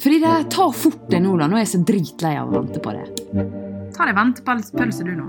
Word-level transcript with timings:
Frida, 0.00 0.44
ta 0.50 0.72
fort 0.72 1.10
det 1.10 1.20
nå, 1.22 1.36
da. 1.38 1.46
Nå 1.46 1.54
er 1.54 1.62
jeg 1.62 1.70
så 1.76 1.78
dritlei 1.86 2.32
av 2.40 2.50
å 2.50 2.56
vente 2.56 2.80
på 2.82 2.90
det. 2.90 3.04
Ta 3.94 4.08
deg 4.08 4.16
ventepølse, 4.18 5.06
du 5.06 5.12
nå. 5.14 5.28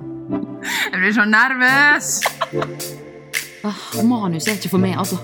Jeg 0.65 0.97
blir 0.97 1.13
så 1.13 1.27
nervøs. 1.29 2.09
Ah, 3.69 3.83
manus 4.01 4.49
er 4.49 4.57
ikke 4.57 4.73
for 4.73 4.81
meg, 4.81 4.97
altså. 4.97 5.21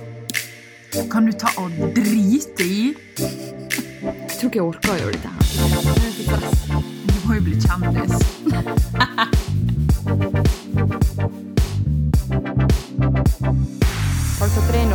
Kan 1.09 1.25
du 1.25 1.33
ta 1.33 1.49
og 1.57 1.73
drite 1.97 2.62
i? 2.62 2.93
Jeg 3.17 4.37
tror 4.37 4.47
ikke 4.51 4.62
jeg 4.62 4.67
orker 4.67 4.94
å 4.94 5.01
gjøre 5.01 5.17
dette 5.17 5.29
her. 5.33 5.42
Det 6.21 6.37
er. 6.37 6.42
Du 7.10 7.17
må 7.26 7.31
jo 7.39 7.44
bli 7.49 7.58
kjendis. 7.58 8.13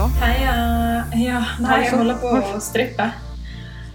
nå? 0.06 0.12
Heia. 0.20 0.54
Ja, 1.16 1.40
nei, 1.62 1.80
jeg 1.84 1.94
holder 1.94 2.18
på 2.20 2.32
å 2.36 2.60
strippe. 2.62 3.08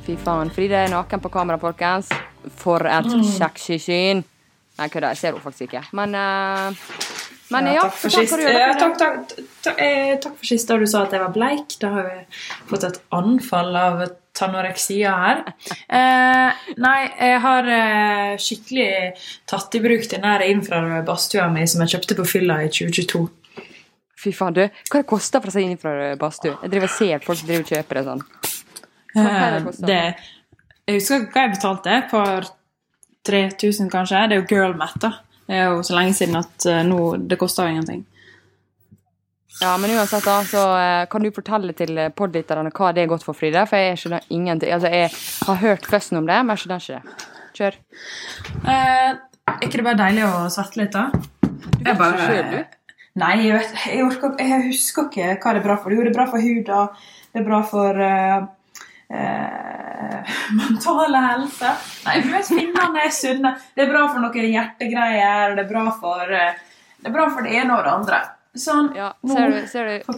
Fy 0.05 0.17
faen. 0.19 0.51
Frida 0.53 0.83
er 0.85 0.91
naken 0.91 1.23
på 1.23 1.31
kamera, 1.31 1.59
folkens. 1.61 2.11
For 2.57 2.87
et 2.89 3.09
sexy 3.37 3.77
syn. 3.81 4.23
Nei, 4.79 4.87
kødda. 4.89 5.11
Jeg 5.13 5.21
ser 5.21 5.33
henne 5.33 5.43
faktisk 5.43 5.69
ikke. 5.69 5.83
Men 5.97 6.15
uh, 6.17 6.87
Men 7.51 7.67
ja, 7.67 7.83
takk 7.83 7.97
for 7.99 8.15
sist. 8.15 8.39
Ja, 8.47 8.71
takk, 8.79 8.95
takk, 8.97 9.35
takk, 9.61 9.79
eh, 9.83 10.15
takk 10.23 10.37
for 10.39 10.47
sist 10.47 10.69
da 10.71 10.77
du 10.79 10.87
sa 10.87 11.03
at 11.05 11.13
jeg 11.13 11.21
var 11.21 11.33
bleik. 11.35 11.75
Da 11.81 11.91
har 11.97 12.07
vi 12.07 12.21
fått 12.71 12.87
et 12.87 13.01
anfall 13.13 13.75
av 13.75 14.05
tanoreksia 14.37 15.15
her. 15.25 15.45
Eh, 15.91 16.59
nei, 16.79 16.99
jeg 17.19 17.39
har 17.43 17.65
eh, 17.67 18.37
skikkelig 18.39 18.91
tatt 19.51 19.75
i 19.75 19.81
bruk 19.83 20.05
den 20.07 20.23
der 20.23 20.45
infrarøde 20.45 21.01
badstua 21.03 21.49
mi 21.51 21.65
som 21.67 21.83
jeg 21.83 21.97
kjøpte 21.97 22.15
på 22.21 22.27
fylla 22.29 22.61
i 22.63 22.69
2022. 22.71 23.25
Fy 24.21 24.31
faen, 24.37 24.53
du. 24.53 24.61
Hva 24.91 24.99
det 25.01 25.07
koster 25.09 25.41
for 25.41 25.49
å 25.49 25.55
se 25.55 25.63
inn 25.65 25.77
fra 25.81 25.93
badstue? 26.21 26.57
Jeg 26.61 26.69
driver 26.73 26.89
og 26.89 26.95
ser 26.97 27.23
folk 27.25 27.41
driver 27.47 27.63
og 27.65 27.71
kjøper 27.73 27.99
det 27.99 28.03
sånn. 28.09 28.21
Hva 29.15 29.23
det 29.25 29.41
Eh, 29.41 29.63
kostet? 29.65 29.87
det, 29.87 30.01
jeg 30.87 30.99
husker 30.99 31.25
hva 31.33 31.45
jeg 31.47 31.53
betalte. 31.55 31.97
For 32.11 32.49
3000, 33.27 33.89
kanskje. 33.93 34.21
Det 34.29 34.37
er 34.37 34.41
jo 34.43 34.47
girl 34.49 34.77
mat, 34.77 34.95
da. 35.01 35.11
Det 35.47 35.57
er 35.57 35.67
jo 35.73 35.81
så 35.83 35.97
lenge 35.97 36.13
siden 36.17 36.37
at 36.39 36.65
eh, 36.69 36.83
nå 36.87 36.99
Det 37.27 37.37
koster 37.41 37.65
jo 37.67 37.73
ingenting. 37.75 38.05
Ja, 39.61 39.75
men 39.77 39.91
uansett, 39.93 40.23
da, 40.25 40.37
så 40.47 40.61
eh, 40.79 41.05
kan 41.11 41.21
du 41.25 41.29
fortelle 41.35 41.73
til 41.77 41.97
eh, 41.99 42.09
podlytterne 42.17 42.71
hva 42.73 42.93
det 42.95 43.03
er 43.03 43.09
godt 43.11 43.25
for, 43.27 43.37
Frida? 43.37 43.65
For 43.69 43.77
jeg 43.77 43.99
skjønner 43.99 44.23
ingenting. 44.33 44.71
Altså, 44.73 44.89
jeg 44.89 45.11
har 45.49 45.59
hørt 45.65 45.85
førsten 45.91 46.17
om 46.21 46.29
det, 46.29 46.37
men 46.45 46.55
jeg 46.55 46.63
skjønner 46.63 46.85
ikke 46.85 47.01
det. 47.01 47.27
Kjør. 47.59 47.77
Eh, 48.63 49.09
er 49.51 49.65
ikke 49.67 49.81
det 49.81 49.85
bare 49.89 49.99
deilig 50.05 50.23
å 50.29 50.45
svette 50.53 50.79
litt, 50.81 50.95
da? 50.95 51.09
Du 51.11 51.83
vet 51.89 51.97
bare... 51.99 52.25
selv, 52.25 52.55
du. 52.55 52.77
Nei, 53.19 53.33
jeg, 53.43 53.57
vet, 53.57 53.71
jeg, 53.89 54.03
orker, 54.07 54.35
jeg 54.39 54.65
husker 54.69 55.09
ikke 55.09 55.35
hva 55.43 55.51
det 55.55 55.59
er 55.59 55.65
bra 55.65 55.75
for. 55.83 55.91
Jo, 55.91 56.03
det 56.05 56.13
er 56.13 56.15
bra 56.15 56.27
for 56.31 56.43
huda, 56.43 56.81
det 57.33 57.41
er 57.41 57.47
bra 57.47 57.61
for 57.67 58.03
uh, 58.07 58.45
uh, 59.11 60.35
mentale 60.59 61.23
helse. 61.27 61.73
Nei, 62.05 62.19
du 62.23 62.29
vet, 62.31 62.51
finnene 62.51 63.03
er 63.03 63.15
sunne. 63.15 63.55
Det 63.75 63.83
er 63.83 63.91
bra 63.91 64.05
for 64.07 64.23
noen 64.23 64.53
hjertegreier, 64.55 65.57
det 65.57 65.65
er 65.65 65.73
bra 65.73 65.89
for, 65.91 66.23
uh, 66.31 66.85
det 67.01 67.11
er 67.11 67.17
bra 67.17 67.27
for 67.33 67.43
det 67.43 67.57
ene 67.59 67.75
og 67.75 67.83
det 67.83 67.97
andre. 67.97 68.21
Sånn, 68.51 68.89
Ja, 68.97 69.13
ser 69.23 69.47
du, 69.47 69.59
ser 69.71 69.85
du. 69.87 70.09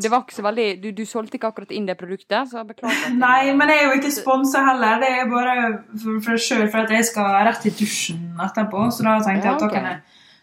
Det 0.00 0.08
var 0.08 0.22
ikke 0.22 0.32
så 0.32 0.44
veldig 0.46 0.68
Du, 0.80 0.86
du 0.96 1.02
solgte 1.04 1.36
ikke 1.36 1.50
akkurat 1.50 1.74
inn 1.76 1.84
det 1.84 1.98
produktet, 2.00 2.48
så 2.48 2.64
beklager. 2.64 3.12
Nei, 3.20 3.52
men 3.56 3.68
jeg 3.68 3.82
er 3.82 3.90
jo 3.90 3.98
ikke 3.98 4.12
sponsa 4.14 4.62
heller. 4.64 5.00
Det 5.02 5.10
er 5.12 5.28
bare 5.28 5.56
for, 5.90 6.22
for 6.24 6.40
sjøl, 6.40 6.70
for 6.72 6.86
at 6.86 6.94
jeg 6.96 7.08
skal 7.10 7.28
rett 7.48 7.68
i 7.68 7.74
dusjen 7.76 8.40
etterpå. 8.40 8.86
Så 8.96 9.04
da 9.04 9.18
tenkte 9.20 9.44
jeg 9.44 9.56
at 9.58 9.64
da 9.64 9.68
kan 9.72 9.90
jeg 9.90 10.00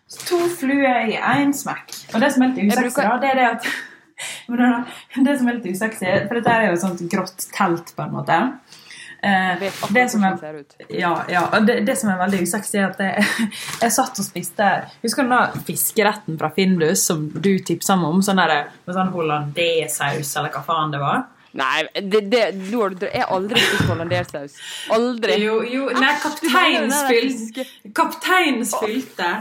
To 0.09 0.37
fluer 0.57 1.05
i 1.11 1.17
én 1.19 1.51
smekk. 1.53 1.91
Og 2.15 2.21
det 2.23 2.31
som 2.33 2.41
er 2.43 2.47
litt 2.53 2.63
usexy, 2.71 2.89
bruker- 2.89 3.19
det 3.21 3.29
er 3.29 3.35
det 3.39 3.47
at 3.53 3.61
Det 5.25 5.33
som 5.39 5.47
er 5.47 5.53
litt 5.59 5.69
usexy, 5.75 6.05
for 6.27 6.33
dette 6.39 6.51
er 6.51 6.61
jo 6.67 6.73
et 6.75 6.81
sånt 6.81 7.01
grått 7.11 7.45
telt, 7.55 7.87
på 7.95 8.01
en 8.03 8.11
måte. 8.17 8.37
Eh, 9.21 9.59
det 9.93 10.05
som 10.11 10.23
er 10.23 10.33
ut. 10.61 10.75
ja, 10.95 11.11
ja. 11.29 11.41
Det, 11.59 11.81
det 11.85 11.97
som 11.99 12.09
er 12.09 12.17
veldig 12.21 12.39
usexy, 12.45 12.77
er 12.79 12.87
at 12.89 12.99
jeg, 13.03 13.23
jeg 13.83 13.91
satt 13.91 14.19
og 14.21 14.25
spiste 14.25 14.67
Husker 15.03 15.23
du 15.27 15.33
da 15.33 15.41
fiskeretten 15.67 16.37
fra 16.39 16.49
Findus 16.55 17.03
som 17.05 17.25
du 17.35 17.51
tipsa 17.67 17.95
meg 17.99 18.09
om? 18.15 18.21
Sånn 18.23 18.39
der, 18.39 18.69
med 18.87 18.95
sånn 18.95 19.11
hollandésaus, 19.15 20.31
eller 20.39 20.49
hva 20.55 20.63
faen 20.67 20.91
det 20.95 21.01
var? 21.03 21.19
Nei, 21.59 21.79
det, 21.95 22.21
det, 22.31 22.43
du- 22.69 23.09
jeg 23.09 23.23
har 23.23 23.31
aldri 23.35 23.59
spist 23.59 23.87
hollandersaus. 23.89 24.53
Aldri. 24.95 25.39
Jo, 25.43 25.55
jo, 25.65 25.87
nei, 25.97 26.13
kapteinens 26.23 26.99
fylte. 28.79 29.31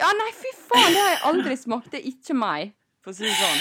Ja, 0.00 0.12
nei, 0.20 0.30
fy 0.36 0.54
faen, 0.68 0.92
det 0.92 1.02
har 1.02 1.12
jeg 1.14 1.24
aldri 1.32 1.58
smakt. 1.60 1.90
Det 1.92 2.02
er 2.02 2.08
ikke 2.12 2.36
meg, 2.38 2.72
for 3.04 3.14
å 3.14 3.18
si 3.18 3.28
det 3.28 3.36
sånn. 3.40 3.60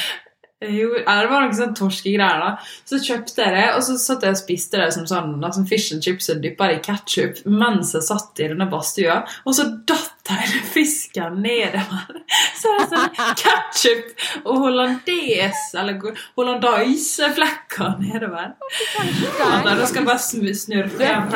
Jo, 0.66 0.88
det 0.96 1.28
var 1.29 1.44
noen 1.44 1.53
sånn 1.53 1.73
torskegreier, 1.75 2.40
da. 2.40 2.53
Så 2.88 2.97
kjøpte 3.03 3.44
jeg 3.44 3.53
det, 3.57 3.66
og 3.75 3.81
så 3.85 3.97
satt 4.00 4.23
jeg 4.23 4.34
og 4.34 4.40
spiste 4.40 4.79
det 4.79 4.88
som 4.96 5.03
sånn 5.09 5.44
som 5.53 5.66
fish 5.68 5.91
and 5.94 6.01
chips 6.01 6.29
og 6.31 6.40
dyppa 6.41 6.69
det 6.72 6.78
i 6.78 6.84
ketsjup 6.85 7.41
mens 7.51 7.91
jeg 7.94 8.06
satt 8.07 8.40
i 8.40 8.47
denne 8.53 8.68
badstua, 8.72 9.18
og 9.44 9.57
så 9.57 9.66
datt 9.85 10.31
hele 10.31 10.62
fisken 10.72 11.41
nedover. 11.44 12.23
Så 12.56 12.72
er 12.72 12.79
det 12.79 12.88
sånn 12.94 13.35
ketsjup 13.44 14.07
og 14.46 14.63
hollandes, 14.63 15.59
eller 15.75 16.00
hollandaiseflekker 16.40 18.00
nedover. 18.00 18.56
Da 18.56 19.75
skal 19.84 20.02
jeg 20.02 20.07
bare 20.07 20.23
snurre 20.23 20.90
igjen. 20.96 21.29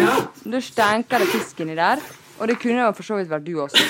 Ja. 0.00 0.16
Da 0.56 0.64
stenker 0.72 1.22
det 1.22 1.30
fisken 1.36 1.76
i 1.76 1.78
der. 1.78 2.02
Og 2.42 2.48
det 2.50 2.58
kunne 2.58 2.82
jo 2.82 2.90
for 2.96 3.06
så 3.06 3.20
vidt 3.20 3.30
vært 3.30 3.46
du 3.46 3.54
også. 3.62 3.84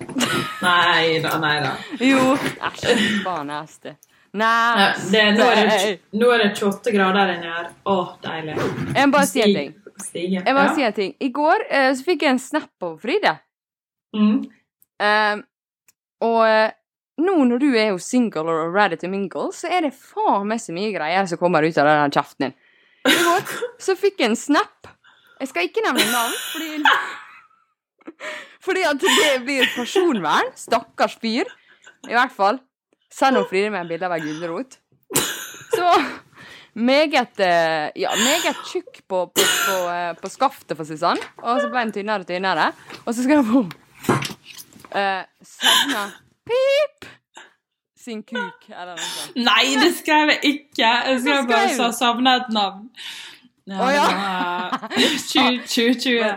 Nei 0.60 1.18
da, 1.24 1.36
nei 1.40 1.56
da. 1.64 1.70
Jo. 2.04 2.34
Æsj, 2.68 2.90
faen 3.24 3.48
neste. 3.48 3.94
Nei. 4.36 4.90
det, 5.10 5.22
nå, 5.34 5.46
er 5.48 5.70
det, 5.70 5.92
nå 6.14 6.28
er 6.34 6.42
det 6.44 6.48
28 6.54 6.92
grader 6.94 7.32
inni 7.34 7.50
her. 7.50 7.70
Å, 7.88 7.94
deilig. 8.22 8.56
Jeg 8.94 9.08
må 9.08 9.14
bare 9.16 9.28
si 9.30 9.42
en 9.42 9.54
ting. 9.56 9.72
Stige. 10.00 10.42
Jeg 10.42 10.44
må 10.44 10.58
bare 10.58 10.68
ja. 10.68 10.74
si 10.76 10.84
en 10.86 10.96
ting. 10.98 11.14
I 11.18 11.30
går 11.34 11.64
eh, 11.66 11.88
så 11.96 12.06
fikk 12.06 12.26
jeg 12.26 12.36
en 12.36 12.42
snap 12.42 12.86
av 12.86 12.98
Fride. 13.02 13.32
Mm. 14.16 14.36
Eh, 15.06 15.40
og 16.28 16.40
eh, 16.46 16.76
nå 17.24 17.38
når 17.48 17.64
du 17.64 17.68
er 17.72 17.90
jo 17.90 18.02
single 18.02 18.46
og 18.52 18.76
ready 18.76 19.00
to 19.00 19.10
mingle, 19.10 19.48
så 19.56 19.72
er 19.72 19.88
det 19.88 19.94
faen 19.96 20.46
meg 20.50 20.62
så 20.62 20.76
mye 20.76 20.92
greier 20.94 21.26
som 21.30 21.40
kommer 21.40 21.66
ut 21.66 21.80
av 21.80 21.90
den 21.90 22.14
kjeften 22.14 22.50
din. 22.50 22.56
I 23.08 23.16
går 23.16 23.56
så 23.80 23.96
fikk 23.98 24.20
jeg 24.20 24.34
en 24.34 24.38
snap. 24.38 24.92
Jeg 25.40 25.48
skal 25.50 25.66
ikke 25.66 25.82
nevne 25.88 26.04
navn, 26.12 26.38
fordi 26.52 26.78
Fordi 28.64 28.84
at 28.88 29.00
det 29.00 29.30
blir 29.44 29.68
personvern. 29.74 30.50
Stakkars 30.58 31.16
fyr. 31.20 31.48
I 32.08 32.16
hvert 32.16 32.34
fall. 32.34 32.60
Send 33.12 33.40
om 33.40 33.46
Fride 33.48 33.70
med 33.72 33.82
en 33.82 33.90
bilde 33.90 34.06
av 34.06 34.14
ei 34.16 34.22
gulrot. 34.24 34.78
Så 35.74 35.86
meget 36.74 37.40
eh, 37.42 37.90
Ja, 37.98 38.14
meget 38.16 38.58
tjukk 38.70 39.02
på, 39.08 39.26
på, 39.34 39.44
på, 39.66 39.76
eh, 39.90 40.12
på 40.20 40.30
skaftet, 40.30 40.76
for 40.76 40.84
å 40.84 40.88
si 40.88 40.96
det 40.96 41.02
sånn. 41.02 41.22
Og 41.42 41.62
så 41.62 41.70
ble 41.70 41.86
den 41.86 41.94
tynnere 41.96 42.26
og 42.26 42.30
tynnere. 42.30 42.70
Og 43.04 43.14
så 43.14 43.24
skal 43.24 43.42
hun 43.48 43.70
uh, 44.94 45.24
Savne 45.42 46.04
Pip! 46.46 47.08
Sin 48.00 48.22
kuk, 48.24 48.62
eller 48.70 48.94
noe 48.94 49.04
sånt. 49.04 49.34
Nei, 49.36 49.74
det 49.76 49.90
skrev 49.98 50.30
jeg 50.32 50.54
ikke. 50.54 50.92
Jeg 51.10 51.18
skrev 51.20 51.50
bare 51.50 51.74
så 51.76 51.90
savna 51.92 52.38
et 52.40 52.46
navn. 52.54 52.86
Å, 53.70 53.90
ja. 53.92 54.06
2020. 54.96 56.30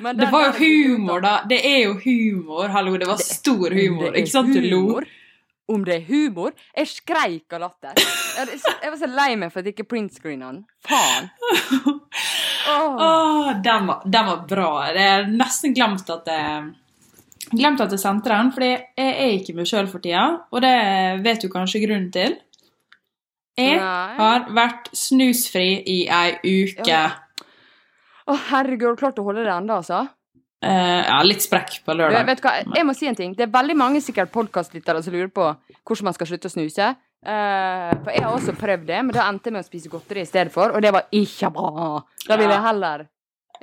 Men 0.00 0.16
Det 0.16 0.30
var 0.32 0.46
jo 0.46 0.52
humor, 0.58 1.20
da. 1.24 1.36
Det 1.48 1.60
er 1.64 1.78
jo 1.86 1.94
humor. 2.04 2.68
Hallo, 2.68 2.96
det 2.96 3.08
var 3.08 3.20
stor 3.22 3.72
humor. 3.72 4.16
Ikke 4.16 4.32
sant 4.32 4.52
du 4.52 4.60
lo? 4.60 5.00
Om 5.66 5.84
det 5.84 5.94
er 5.96 6.04
humor? 6.06 6.52
Jeg 6.76 6.90
skreik 6.92 7.56
av 7.56 7.64
latter. 7.64 7.98
Jeg, 8.36 8.58
jeg 8.82 8.92
var 8.92 8.98
så 9.00 9.08
lei 9.10 9.30
meg 9.40 9.50
for 9.50 9.62
at 9.62 9.66
jeg 9.66 9.74
ikke 9.74 9.88
printscreena 9.94 10.52
den. 10.52 10.64
Faen. 10.86 11.30
Oh. 12.66 12.96
oh 12.98 13.48
den 13.62 13.84
var, 13.86 14.00
den 14.10 14.26
var 14.26 14.40
bra. 14.50 14.70
Jeg 14.90 15.06
har 15.06 15.28
nesten 15.30 15.70
glemt 15.70 16.08
at 16.10 16.26
jeg 16.26 16.64
Glemt 17.46 17.78
at 17.78 17.92
jeg 17.94 18.02
sendte 18.02 18.32
den, 18.32 18.48
fordi 18.50 18.72
jeg 18.72 19.12
er 19.22 19.34
ikke 19.36 19.52
meg 19.54 19.68
sjøl 19.70 19.86
for 19.86 20.02
tida. 20.02 20.24
Og 20.50 20.64
det 20.64 20.72
vet 21.22 21.44
du 21.44 21.46
kanskje 21.52 21.84
grunnen 21.84 22.08
til. 22.10 22.34
Jeg 23.56 23.76
Nei. 23.78 24.16
har 24.18 24.48
vært 24.50 24.90
snusfri 24.98 25.68
i 25.86 26.00
ei 26.10 26.32
uke. 26.42 26.88
Ja. 26.90 27.04
Å, 28.26 28.36
herregud, 28.50 28.96
du 28.96 29.00
klart 29.00 29.18
å 29.22 29.24
holde 29.26 29.44
det 29.46 29.52
ennå, 29.54 29.78
altså? 29.80 30.04
Uh, 30.64 31.02
ja, 31.04 31.18
litt 31.22 31.44
sprekk 31.44 31.76
på 31.84 31.94
Du, 31.94 32.00
lørdag. 32.00 32.24
vet 32.26 32.40
du 32.40 32.46
hva, 32.48 32.54
jeg 32.74 32.86
må 32.88 32.94
si 32.96 33.06
en 33.06 33.18
ting. 33.18 33.34
Det 33.36 33.44
er 33.46 33.52
veldig 33.52 33.76
mange 33.78 34.00
sikkert 34.02 34.32
podkastlyttere 34.34 35.02
som 35.04 35.14
lurer 35.14 35.30
på 35.30 35.50
hvordan 35.86 36.08
man 36.08 36.16
skal 36.16 36.30
slutte 36.32 36.50
å 36.50 36.54
snuse. 36.56 36.88
Uh, 37.26 37.90
for 38.02 38.10
jeg 38.14 38.24
har 38.24 38.34
også 38.34 38.54
prøvd 38.58 38.86
det, 38.88 38.98
men 39.04 39.14
da 39.14 39.28
endte 39.30 39.50
jeg 39.50 39.56
med 39.56 39.64
å 39.64 39.68
spise 39.68 39.90
godteri 39.92 40.24
i 40.24 40.28
stedet 40.28 40.54
for, 40.54 40.74
og 40.74 40.82
det 40.82 40.92
var 40.94 41.06
ikke 41.14 41.52
bra. 41.54 42.00
Da 42.26 42.38
ville 42.38 42.54
jeg 42.54 42.66
heller 42.66 43.06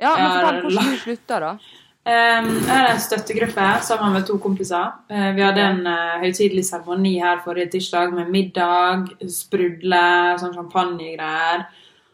Ja, 0.00 0.12
men 0.16 0.24
Ja, 0.24 0.30
fortell 0.34 0.60
hvordan 0.64 0.92
du 0.92 1.00
slutta, 1.04 1.40
da. 1.44 1.54
Um, 2.04 2.48
jeg 2.60 2.68
har 2.68 2.90
en 2.90 3.00
støttegruppe 3.00 3.66
sammen 3.86 4.12
med 4.12 4.26
to 4.28 4.34
kompiser. 4.42 4.90
Uh, 5.08 5.30
vi 5.36 5.40
hadde 5.44 5.62
en 5.64 5.86
uh, 5.88 6.18
høytidelig 6.20 6.66
seremoni 6.68 7.14
her 7.22 7.40
forrige 7.44 7.70
tirsdag 7.78 8.12
med 8.12 8.28
middag, 8.32 9.06
sprudle, 9.32 10.02
sånn 10.42 10.52
champagnegreier. 10.58 11.64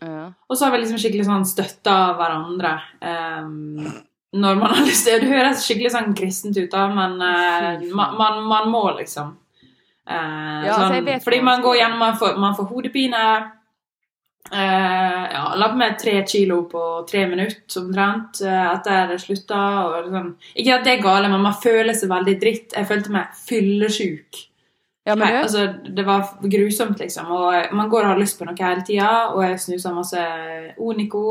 Ja. 0.00 0.30
Og 0.48 0.56
så 0.56 0.64
har 0.64 0.72
vi 0.74 0.80
liksom 0.82 1.00
skikkelig 1.00 1.26
sånn 1.28 1.44
støtta 1.48 1.96
hverandre. 2.16 2.72
Um, 3.04 3.84
når 4.32 4.58
man 4.60 4.74
har 4.76 4.84
lyst 4.86 5.08
til 5.08 5.20
Det 5.20 5.28
høres 5.28 5.64
skikkelig 5.66 5.92
sånn 5.92 6.12
kristent 6.16 6.58
ut, 6.60 6.70
da, 6.72 6.86
men 6.94 7.16
uh, 7.20 7.86
man, 7.96 8.16
man, 8.18 8.42
man 8.48 8.68
må 8.72 8.84
liksom. 8.98 9.36
Uh, 10.08 10.66
Ja, 10.66 10.74
altså, 10.74 10.82
sånn, 10.88 11.00
altså 11.04 11.24
fordi 11.26 11.40
man 11.46 11.62
går 11.62 11.76
gjennom 11.82 12.00
Man 12.02 12.16
får, 12.18 12.36
man 12.40 12.54
får 12.58 12.70
hodepine. 12.72 13.24
Uh, 14.50 15.24
ja, 15.30 15.42
la 15.60 15.68
på 15.70 15.78
meg 15.78 15.98
tre 16.00 16.14
kilo 16.26 16.62
på 16.70 16.84
tre 17.06 17.26
minutter 17.30 17.82
omtrent 17.82 18.40
uh, 18.42 18.70
etter 18.72 19.12
jeg 19.12 19.24
slutta. 19.26 19.60
Liksom, 20.06 20.30
ikke 20.56 20.78
at 20.78 20.86
det 20.86 20.94
er 20.96 21.04
gale, 21.04 21.30
men 21.30 21.44
man 21.44 21.58
føler 21.60 21.94
seg 21.94 22.10
veldig 22.10 22.38
dritt. 22.40 22.72
Jeg 22.78 22.88
følte 22.88 23.12
meg 23.14 23.36
fyllesyk. 23.46 24.46
Ja, 25.10 25.16
men 25.18 25.26
He- 25.28 25.40
altså, 25.42 25.64
det 25.96 26.04
var 26.06 26.28
grusomt, 26.42 27.00
liksom. 27.02 27.30
Og 27.34 27.74
man 27.74 27.90
går 27.90 28.04
og 28.06 28.12
har 28.14 28.20
lyst 28.22 28.38
på 28.38 28.46
noe 28.46 28.54
hele 28.58 28.84
tida, 28.86 29.10
og 29.34 29.42
jeg 29.44 29.58
snuser 29.66 29.94
masse 29.96 30.22
Onico. 30.78 31.24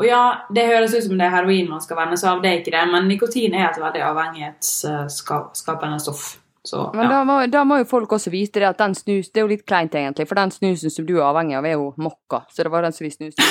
Og 0.00 0.06
ja, 0.08 0.22
det 0.50 0.64
høres 0.70 0.94
ut 0.96 1.04
som 1.04 1.18
det 1.20 1.26
er 1.28 1.34
heroin 1.36 1.68
man 1.70 1.80
skal 1.84 1.98
venne 1.98 2.16
seg 2.18 2.30
av, 2.30 2.38
det 2.42 2.48
er 2.50 2.60
ikke 2.62 2.72
det, 2.74 2.84
men 2.90 3.08
nikotin 3.10 3.52
er 3.54 3.66
et 3.68 3.76
veldig 3.82 4.00
avhengighetsskapende 4.08 5.98
stoff. 6.00 6.38
Så 6.64 6.90
men 6.94 7.08
da, 7.10 7.24
må, 7.26 7.40
da 7.50 7.64
må 7.66 7.80
jo 7.80 7.86
folk 7.90 8.12
også 8.14 8.30
vite 8.30 8.60
det 8.62 8.68
at 8.68 8.78
den 8.78 8.92
snus 8.94 9.32
Det 9.34 9.40
er 9.40 9.42
jo 9.42 9.50
litt 9.50 9.64
kleint, 9.66 9.96
egentlig, 9.98 10.28
for 10.30 10.38
den 10.38 10.52
snusen 10.54 10.92
som 10.94 11.06
du 11.08 11.16
er 11.16 11.24
avhengig 11.26 11.56
av, 11.58 11.66
er 11.66 11.74
jo 11.74 11.88
mokka. 11.98 12.44
Så 12.54 12.62
det 12.62 12.70
var 12.70 12.86
den 12.86 12.94
som 12.94 13.02
vi 13.02 13.10
snuste. 13.10 13.42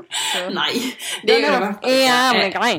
Nei, 0.58 0.74
det 1.24 1.38
Den 1.40 1.44
er 1.48 1.54
jo 1.80 1.94
jævlig 2.04 2.50
grei. 2.58 2.74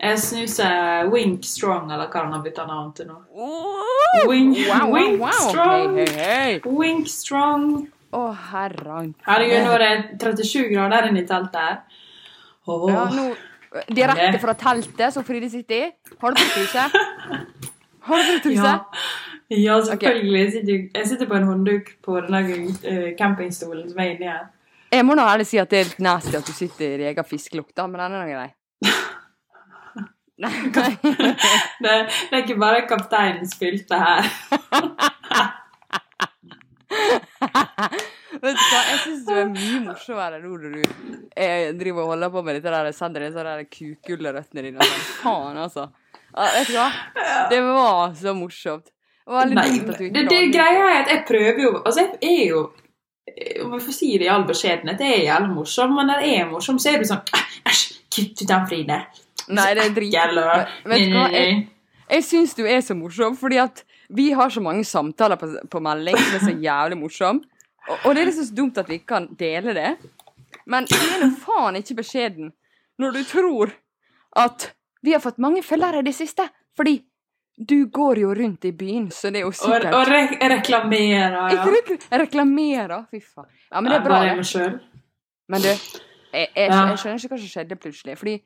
Jeg, 0.00 0.18
snuser 0.22 1.10
Wink 1.12 1.44
Strong, 1.44 1.90
eller 1.92 2.08
hva 2.08 2.24
den 2.24 2.32
har 2.32 2.44
bytta 2.44 2.64
navn 2.68 2.92
til 2.96 3.10
nå. 3.10 3.18
Wink, 4.28 4.56
wow, 4.66 4.86
wink 4.94 5.20
wow. 5.20 5.42
strong. 5.50 5.98
Hey, 5.98 6.06
hey, 6.06 6.54
hey. 6.56 6.60
Wink 6.64 7.08
Strong. 7.08 7.66
Å, 8.10 8.20
oh, 8.24 8.46
Herregud, 8.50 9.60
nå 9.66 9.74
er 9.76 9.84
det 9.84 10.18
37 10.18 10.70
grader 10.72 11.10
inne 11.10 11.22
i 11.22 11.28
teltet 11.28 11.60
her. 11.60 11.76
Oh. 12.66 12.88
Ja, 12.90 13.04
nå 13.12 13.28
Direkte 13.70 14.38
fra 14.42 14.54
teltet 14.58 15.14
som 15.14 15.24
Fride 15.26 15.50
sitter 15.50 15.76
i. 15.76 15.90
Har 16.20 16.34
du 16.34 16.40
på 16.40 16.46
truse? 16.56 16.86
Har 18.08 18.24
du 18.24 18.30
på 18.32 18.40
truse? 18.48 18.72
Ja, 18.72 19.58
ja 19.60 19.76
selvfølgelig. 19.86 20.40
Jeg, 20.40 20.52
sitter, 20.52 20.80
jeg 20.98 21.10
sitter 21.12 21.30
på 21.30 21.36
en 21.38 21.46
håndduk 21.46 21.92
på 22.02 22.16
den 22.24 22.40
eh, 22.82 23.12
campingstolen 23.18 23.86
som 23.92 24.02
er 24.02 24.16
inni 24.16 24.26
her. 24.26 24.48
Jeg 24.90 25.06
må 25.06 25.14
nå 25.14 25.22
ærlig 25.22 25.46
si 25.46 25.60
at 25.62 25.70
det 25.70 25.84
er 25.84 25.92
litt 25.92 26.02
nasty 26.02 26.34
at 26.34 26.48
du 26.48 26.50
sitter 26.50 26.98
i 26.98 27.06
egen 27.12 27.26
fiskelukt, 27.26 27.76
men 27.78 28.00
den 28.00 28.18
er 28.18 28.24
nå 28.24 28.26
grei. 28.32 28.48
Det, 31.80 31.94
det 32.30 32.36
er 32.36 32.42
ikke 32.42 32.58
bare 32.60 32.86
kapteinen 32.88 33.48
spilte 33.48 33.98
her. 34.00 34.28
Vet 38.40 38.56
du 38.56 38.60
hva, 38.60 38.80
jeg 38.88 38.98
syns 39.02 39.24
du 39.26 39.32
er 39.36 39.48
mye 39.50 39.80
morsommere 39.84 40.38
nå 40.40 40.52
når 40.62 40.76
du 40.76 40.82
jeg 41.36 41.74
driver 41.80 42.04
og 42.04 42.12
holder 42.14 42.32
på 42.32 42.42
med 42.46 42.56
dette 42.56 42.72
der, 42.72 42.88
sender 42.96 43.26
disse 43.26 43.44
der 43.46 43.64
kukullrøttene 43.68 44.64
dine. 44.64 44.86
sånn. 44.86 45.04
Faen, 45.20 45.58
altså. 45.60 45.86
Vet 46.30 46.70
du 46.70 46.76
hva? 46.78 46.88
Det 47.50 47.60
var 47.66 48.14
så 48.16 48.34
morsomt. 48.38 48.90
Det 49.26 49.34
var 49.34 49.50
Nei, 49.54 49.68
det, 49.84 50.24
det 50.30 50.40
greia 50.54 50.86
er 50.88 51.02
at 51.04 51.10
jeg 51.12 51.20
prøver 51.28 51.60
jo 51.62 51.70
Altså, 51.84 52.06
jeg 52.18 52.32
er 52.40 52.46
jo 52.48 52.62
Om 53.62 53.74
jeg 53.76 53.84
får 53.84 53.94
si 53.94 54.08
det 54.18 54.26
i 54.26 54.30
all 54.32 54.46
beskjedenhet, 54.48 55.02
jeg 55.04 55.18
er 55.20 55.26
jævlig 55.28 55.52
morsom, 55.54 55.92
men 55.94 56.08
når 56.10 56.24
jeg 56.24 56.40
er 56.40 56.48
morsom, 56.50 56.80
så 56.82 56.90
er 56.90 56.98
du 56.98 57.06
sånn 57.06 57.20
Æsj, 57.68 57.84
kutt 58.10 58.42
ut 58.42 58.48
den, 58.48 58.66
Fride. 58.66 58.98
Nei, 59.48 59.70
det 59.74 59.84
er 59.88 59.94
drit. 59.96 60.16
Vet 60.90 61.06
du 61.06 61.14
hva, 61.16 61.26
jeg, 61.34 61.60
jeg 62.10 62.26
syns 62.26 62.54
du 62.58 62.64
er 62.66 62.80
så 62.84 62.96
morsom, 62.98 63.36
fordi 63.38 63.60
at 63.62 63.84
vi 64.10 64.30
har 64.36 64.50
så 64.50 64.62
mange 64.62 64.84
samtaler 64.84 65.38
på, 65.40 65.48
på 65.70 65.82
melding 65.82 66.18
som 66.18 66.36
er 66.38 66.44
så 66.48 66.54
jævlig 66.64 66.98
morsom. 66.98 67.42
Og, 67.88 67.96
og 68.04 68.14
det 68.14 68.22
er 68.22 68.30
liksom 68.30 68.48
så 68.48 68.56
dumt 68.56 68.80
at 68.82 68.90
vi 68.90 68.98
ikke 69.00 69.12
kan 69.14 69.28
dele 69.38 69.74
det. 69.76 69.92
Men 70.70 70.86
du 70.90 70.96
er 70.96 71.22
nå 71.22 71.30
faen 71.42 71.78
ikke 71.80 72.00
beskjeden 72.02 72.52
når 73.00 73.14
du 73.16 73.22
tror 73.24 73.72
at 74.38 74.70
vi 75.00 75.14
har 75.14 75.22
fått 75.24 75.40
mange 75.40 75.62
følgere 75.64 76.02
i 76.02 76.06
det 76.06 76.14
siste. 76.14 76.44
Fordi 76.76 76.98
du 77.60 77.86
går 77.92 78.22
jo 78.22 78.34
rundt 78.34 78.64
i 78.64 78.72
byen, 78.72 79.10
så 79.12 79.30
det 79.32 79.42
er 79.42 79.48
jo 79.48 79.52
sikkert 79.52 79.92
og 79.92 80.06
re 80.08 80.20
reklamerer, 80.48 81.34
ja. 81.34 81.48
Ikke 81.52 81.72
rek 81.74 82.06
reklamerer, 82.22 83.02
fy 83.10 83.20
faen. 83.20 83.50
Ja, 83.68 83.80
men 83.80 83.90
det 83.92 83.98
er 83.98 84.04
bra, 84.06 84.20
Ja, 84.24 84.36
det. 84.40 84.68
Men 85.50 85.64
du, 85.64 85.68
jeg, 85.68 86.46
jeg, 86.54 86.70
jeg 86.70 86.98
skjønner 87.02 87.18
ikke 87.18 87.32
hva 87.34 87.40
som 87.42 87.50
skjedde 87.50 87.76
plutselig. 87.82 88.16
Fordi 88.20 88.36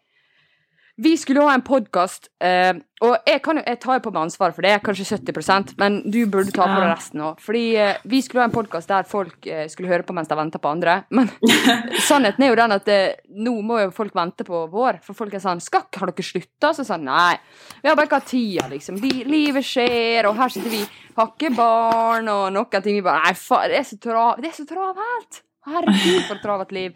vi 0.96 1.16
skulle 1.18 1.42
ha 1.42 1.52
en 1.56 1.62
podkast, 1.66 2.28
eh, 2.40 2.76
og 3.02 3.16
jeg, 3.26 3.40
kan 3.42 3.58
jeg 3.58 3.78
tar 3.82 3.96
jo 3.98 4.02
på 4.04 4.12
meg 4.14 4.28
ansvaret 4.28 4.54
for 4.54 4.62
det, 4.62 4.76
kanskje 4.86 5.06
70% 5.18 5.72
men 5.80 5.96
du 6.06 6.20
burde 6.30 6.52
ta 6.54 6.68
på 6.70 6.76
deg 6.78 6.86
resten 6.92 7.20
òg. 7.26 7.40
Fordi 7.42 7.62
eh, 7.82 7.96
vi 8.06 8.20
skulle 8.22 8.44
ha 8.44 8.46
en 8.46 8.54
podkast 8.54 8.88
der 8.92 9.02
folk 9.10 9.44
eh, 9.50 9.64
skulle 9.72 9.90
høre 9.90 10.06
på 10.06 10.14
mens 10.14 10.30
de 10.30 10.38
venter 10.38 10.62
på 10.62 10.70
andre. 10.70 10.94
Men 11.10 11.28
sannheten 12.08 12.46
er 12.46 12.52
jo 12.52 12.58
den 12.62 12.76
at 12.78 12.88
nå 13.34 13.56
må 13.66 13.80
jo 13.82 13.90
folk 13.96 14.14
vente 14.14 14.46
på 14.46 14.62
vår. 14.70 15.00
For 15.02 15.18
folk 15.18 15.34
er 15.34 15.42
sånn 15.42 15.60
'Skal 15.60 15.82
ikke- 15.88 15.98
har 16.04 16.12
dere 16.14 16.28
slutta?' 16.30 16.74
Så 16.78 16.86
sånn 16.86 17.04
Nei. 17.10 17.36
Vi 17.82 17.88
har 17.88 17.96
bare 17.96 18.06
ikke 18.06 18.20
hatt 18.22 18.30
tida, 18.30 18.68
liksom. 18.70 18.96
Li, 19.02 19.24
livet 19.24 19.66
skjer, 19.66 20.26
og 20.30 20.36
her 20.38 20.48
sitter 20.48 20.70
vi, 20.70 20.84
har 21.18 21.26
ikke 21.34 21.54
barn, 21.56 22.28
og 22.28 22.52
noen 22.54 22.70
ting. 22.82 22.94
Vi 22.94 23.02
bare 23.02 23.24
Nei, 23.24 23.34
faen, 23.34 23.68
det 23.70 23.82
så 23.90 23.98
tra- 23.98 24.36
det 24.40 24.48
er 24.52 24.56
så 24.62 24.66
travelt. 24.66 25.42
Herregud, 25.66 26.22
for 26.28 26.36
et 26.36 26.42
travelt 26.42 26.72
liv. 26.72 26.94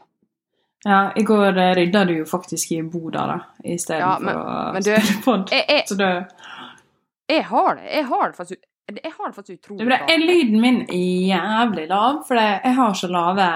Ja, 0.86 1.12
i 1.16 1.22
går 1.26 1.58
eh, 1.58 1.72
rydda 1.74 2.04
du 2.06 2.12
jo 2.20 2.24
faktisk 2.28 2.72
i 2.76 2.82
boda, 2.86 3.24
da, 3.26 3.38
istedenfor 3.64 3.98
Ja, 3.98 4.18
men- 4.20 4.36
å 4.36 4.72
men 4.72 4.82
du- 4.82 4.94
spille 4.94 5.22
pod. 5.24 5.50
Jeg, 5.50 5.64
jeg, 5.68 5.84
Så 5.88 5.96
det 5.98 6.10
jeg 7.28 7.44
har 7.44 7.74
det. 7.76 7.88
Jeg 7.92 8.04
har 8.08 8.28
det 8.30 8.36
faktisk, 8.38 8.60
jeg 8.88 9.12
har 9.18 9.26
det 9.28 9.34
faktisk 9.36 9.58
utrolig 9.58 9.88
Det 9.88 9.98
er 10.14 10.18
lyden 10.22 10.60
min 10.62 10.78
jævlig 10.86 11.88
lav? 11.90 12.22
For 12.26 12.36
jeg 12.40 12.74
har 12.74 12.94
så 12.94 13.08
lave 13.10 13.48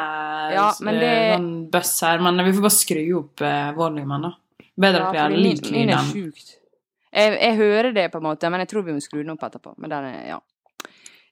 Ja, 0.52 0.66
det- 0.80 1.02
eh, 1.02 1.36
sånn 1.38 1.70
bøss 1.70 2.00
her. 2.02 2.18
Men 2.20 2.44
vi 2.44 2.52
får 2.52 2.60
bare 2.60 2.70
skru 2.70 3.18
opp 3.18 3.40
eh, 3.40 3.72
volumen, 3.72 4.22
da. 4.22 4.32
Bedre 4.78 5.06
at 5.06 5.12
vi 5.12 5.18
har 5.18 5.30
min, 5.30 5.40
lik 5.42 5.70
min 5.70 5.88
lyd 5.88 5.94
er 5.94 6.04
sjukt. 6.10 6.56
Jeg, 7.12 7.38
jeg 7.40 7.56
hører 7.56 7.92
det 7.94 8.10
på 8.12 8.16
en 8.16 8.22
måte, 8.24 8.50
men 8.50 8.60
jeg 8.60 8.68
tror 8.68 8.82
vi 8.84 8.92
må 8.92 9.00
skru 9.00 9.22
den 9.22 9.30
opp 9.30 9.42
etterpå. 9.42 9.74
Men 9.78 9.90
den 9.90 10.04
er, 10.04 10.26
ja. 10.28 10.40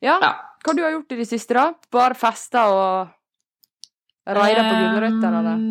ja. 0.01 0.19
Ja. 0.21 0.33
Hva 0.65 0.75
du 0.77 0.83
har 0.83 0.91
gjort 0.93 1.13
i 1.13 1.17
det 1.17 1.27
siste, 1.29 1.55
da? 1.55 1.73
Bare 1.91 2.15
festa 2.15 2.67
og 2.69 3.09
raida 4.27 4.65
på 4.67 4.75
gulrøtter, 4.77 5.39
eller? 5.41 5.63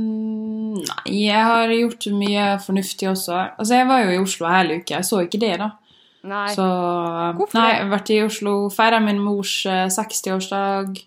Nei, 0.79 1.13
jeg 1.25 1.43
har 1.49 1.73
gjort 1.73 2.07
mye 2.15 2.47
fornuftig 2.63 3.09
også. 3.09 3.37
Altså, 3.59 3.75
jeg 3.75 3.87
var 3.89 4.03
jo 4.03 4.15
i 4.15 4.19
Oslo 4.21 4.49
hele 4.49 4.79
uka. 4.79 4.97
Jeg 4.97 5.07
så 5.07 5.21
ikke 5.25 5.41
det, 5.41 5.53
da. 5.61 5.69
Nei. 6.29 6.47
Så 6.51 6.65
Hvorfor 7.37 7.59
Nei, 7.59 7.69
jeg 7.71 7.83
har 7.85 7.93
vært 7.93 8.11
i 8.11 8.19
Oslo, 8.25 8.55
feira 8.73 8.99
min 9.03 9.21
mors 9.23 9.53
eh, 9.69 9.87
60-årsdag. 9.93 10.99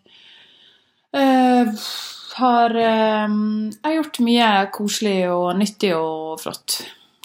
Uh, 1.12 1.68
har 2.38 2.72
um, 3.28 3.68
Jeg 3.68 3.84
har 3.84 3.96
gjort 3.98 4.20
mye 4.24 4.48
koselig 4.72 5.18
og 5.28 5.50
nyttig 5.60 5.92
og 5.98 6.40
flott. 6.40 6.80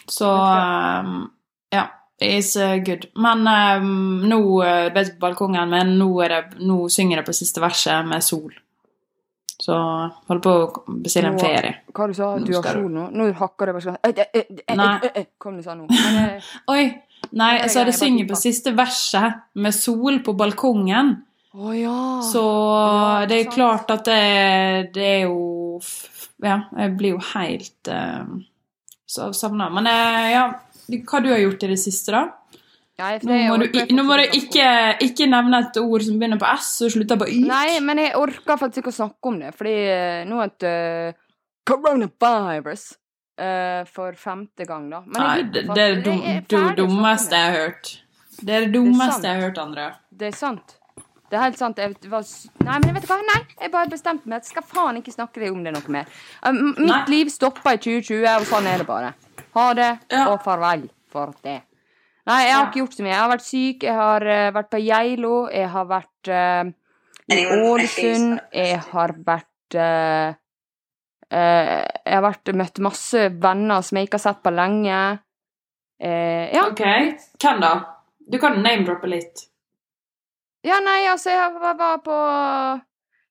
Så 0.08 0.28
um, 0.28 1.28
ja. 1.72 1.86
It's 2.20 2.56
eh, 2.56 2.80
good. 2.82 3.06
Men 3.14 3.46
um, 3.46 4.24
nå 4.26 4.40
eh, 4.66 4.88
vet 4.90 5.12
på 5.14 5.22
balkongen, 5.22 5.70
men 5.70 5.92
nå, 6.00 6.08
det, 6.26 6.40
nå 6.66 6.88
synger 6.90 7.20
jeg 7.20 7.28
på 7.28 7.34
siste 7.36 7.62
verset 7.62 8.08
med 8.08 8.24
sol. 8.26 8.50
Så 9.68 9.76
holder 10.30 10.40
på 10.40 10.52
å 10.56 10.94
bestille 11.04 11.28
en 11.28 11.34
ferie. 11.36 11.74
Hva 11.92 12.06
du 12.08 12.14
sa 12.16 12.30
du? 12.40 12.54
Har 12.56 12.64
sol 12.72 12.88
nå? 12.88 13.02
Nå 13.12 13.26
hakker 13.36 13.68
det 13.68 13.74
bare 13.76 13.96
eh, 14.08 14.22
eh, 14.32 15.10
eh, 15.10 15.26
Kom 15.36 15.58
du 15.58 15.64
sa 15.66 15.74
nå? 15.76 15.84
Oi! 16.72 16.86
Nei, 17.36 17.50
så 17.68 17.82
det 17.84 17.92
synger 17.98 18.28
på 18.30 18.38
siste 18.38 18.72
verset 18.78 19.42
med 19.60 19.74
sol 19.76 20.22
på 20.24 20.32
balkongen. 20.38 21.10
Å 21.58 21.74
ja. 21.76 21.98
Så 22.24 22.44
det 23.28 23.42
er 23.42 23.52
klart 23.52 23.92
at 23.92 24.08
det, 24.08 24.22
det 24.94 25.08
er 25.18 25.22
jo 25.26 25.82
Ja, 26.40 26.62
jeg 26.78 26.94
blir 26.96 27.18
jo 27.18 27.20
helt 27.34 27.90
uh, 27.92 28.38
savna. 29.04 29.68
Men 29.74 29.90
ja, 30.32 30.46
hva 31.10 31.20
du 31.20 31.28
har 31.34 31.42
gjort 31.42 31.66
i 31.66 31.72
det 31.74 31.80
siste, 31.82 32.14
da? 32.14 32.57
Nei, 32.98 33.12
Nå 33.22 33.34
må 33.46 33.56
du, 33.62 33.66
nå 33.94 34.02
må 34.02 34.16
du 34.18 34.24
ikke, 34.34 34.68
ikke 35.06 35.28
nevne 35.30 35.60
et 35.62 35.76
ord 35.78 36.02
som 36.02 36.16
begynner 36.18 36.40
på 36.40 36.48
S 36.50 36.70
og 36.82 36.90
slutter 36.96 37.20
på 37.20 37.28
Y. 37.30 37.44
Nei, 37.46 37.76
men 37.84 38.00
jeg 38.02 38.16
orker 38.18 38.58
faktisk 38.58 38.82
ikke 38.82 38.90
å 38.90 38.96
snakke 38.96 39.30
om 39.30 39.36
det, 39.38 39.52
fordi 39.54 39.74
eh, 39.92 40.24
nå 40.26 40.40
det 40.58 40.72
eh, 40.72 41.20
coronavirus 41.68 42.88
uh, 43.38 43.84
for 43.86 44.18
femte 44.18 44.66
gang, 44.66 44.88
da. 44.90 45.04
Men 45.06 45.20
Nei, 45.22 45.36
det, 45.52 45.62
det 45.76 45.84
er 45.84 46.02
det 46.02 46.16
er 46.16 46.64
om 46.64 46.74
dummeste 46.80 47.38
jeg 47.38 47.52
har 47.52 47.56
hørt. 47.68 47.92
Det 48.40 48.56
er 48.56 48.66
det 48.66 48.72
dummeste 48.74 49.22
jeg 49.28 49.36
har 49.36 49.46
hørt, 49.46 49.62
Andrea. 49.62 49.94
Det 50.10 50.32
er 50.32 50.36
sant. 50.40 50.74
Det 51.28 51.36
er 51.36 51.44
helt 51.44 51.60
sant. 51.60 51.78
Jeg 51.78 51.94
var, 52.08 52.26
nei, 52.64 52.80
men 52.82 52.96
vet 52.96 53.04
du 53.04 53.10
hva? 53.12 53.20
Nei, 53.28 53.40
jeg 53.60 53.72
bare 53.74 53.92
bestemte 53.92 54.30
meg 54.30 54.40
jeg 54.40 54.54
skal 54.54 54.64
faen 54.64 54.98
ikke 54.98 55.12
snakke 55.12 55.50
om 55.52 55.62
det 55.66 55.76
noe 55.76 55.92
mer. 55.92 56.10
mitt 56.56 56.82
Nei. 56.88 57.00
liv 57.12 57.30
stoppa 57.30 57.76
i 57.76 57.82
2020, 57.84 58.24
og 58.32 58.48
sånn 58.48 58.70
er 58.70 58.82
det 58.82 58.88
bare. 58.88 59.14
Ha 59.54 59.72
det, 59.76 59.90
Ja. 60.10 60.28
og 60.32 60.40
farvel 60.42 60.88
for 61.12 61.34
det. 61.44 61.60
Nei, 62.28 62.42
jeg 62.44 62.56
har 62.56 62.66
ikke 62.66 62.82
gjort 62.82 62.96
så 62.98 63.04
mye. 63.04 63.12
Jeg 63.12 63.20
har 63.22 63.30
vært 63.32 63.46
syk, 63.46 63.86
jeg 63.86 63.96
har 63.96 64.26
eh, 64.28 64.50
vært 64.52 64.68
på 64.72 64.80
Geilo, 64.84 65.36
jeg 65.52 65.70
har 65.72 65.86
vært 65.88 66.30
uh, 66.32 66.72
i 67.32 67.44
Ålesund, 67.54 68.34
jeg 68.52 68.82
har 68.90 69.14
vært 69.24 69.76
uh, 69.76 70.34
uh, 71.32 71.86
Jeg 71.88 72.14
har 72.14 72.24
vært 72.24 72.52
møtt 72.60 72.82
masse 72.84 73.24
venner 73.40 73.84
som 73.84 74.00
jeg 74.00 74.08
ikke 74.08 74.20
har 74.20 74.24
sett 74.26 74.44
på 74.44 74.52
lenge. 74.52 75.00
Ja. 75.98 76.68
Ok, 76.68 76.84
hvem 77.42 77.62
da? 77.64 77.72
Du 78.30 78.36
kan 78.38 78.60
name-droppe 78.62 79.08
litt. 79.10 79.48
Ja, 80.62 80.78
nei, 80.84 81.00
altså, 81.10 81.32
jeg 81.32 81.56
var 81.58 81.96
på 82.04 82.18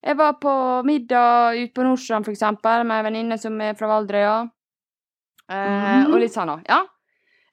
Jeg 0.03 0.17
var 0.19 0.35
på 0.41 0.53
middag 0.87 1.55
ute 1.55 1.71
på 1.75 1.85
Nordstrand, 1.85 2.27
for 2.27 2.33
eksempel, 2.33 2.83
med 2.83 2.97
ei 2.97 3.07
venninne 3.07 3.37
som 3.39 3.55
er 3.61 3.77
fra 3.77 3.87
Valdrøya. 3.93 4.35
Ja. 5.47 5.55
Mm 5.55 5.81
-hmm. 5.85 6.13
Og 6.13 6.19
litt 6.19 6.33
sånn, 6.33 6.49
òg. 6.49 6.65
Ja. 6.67 6.83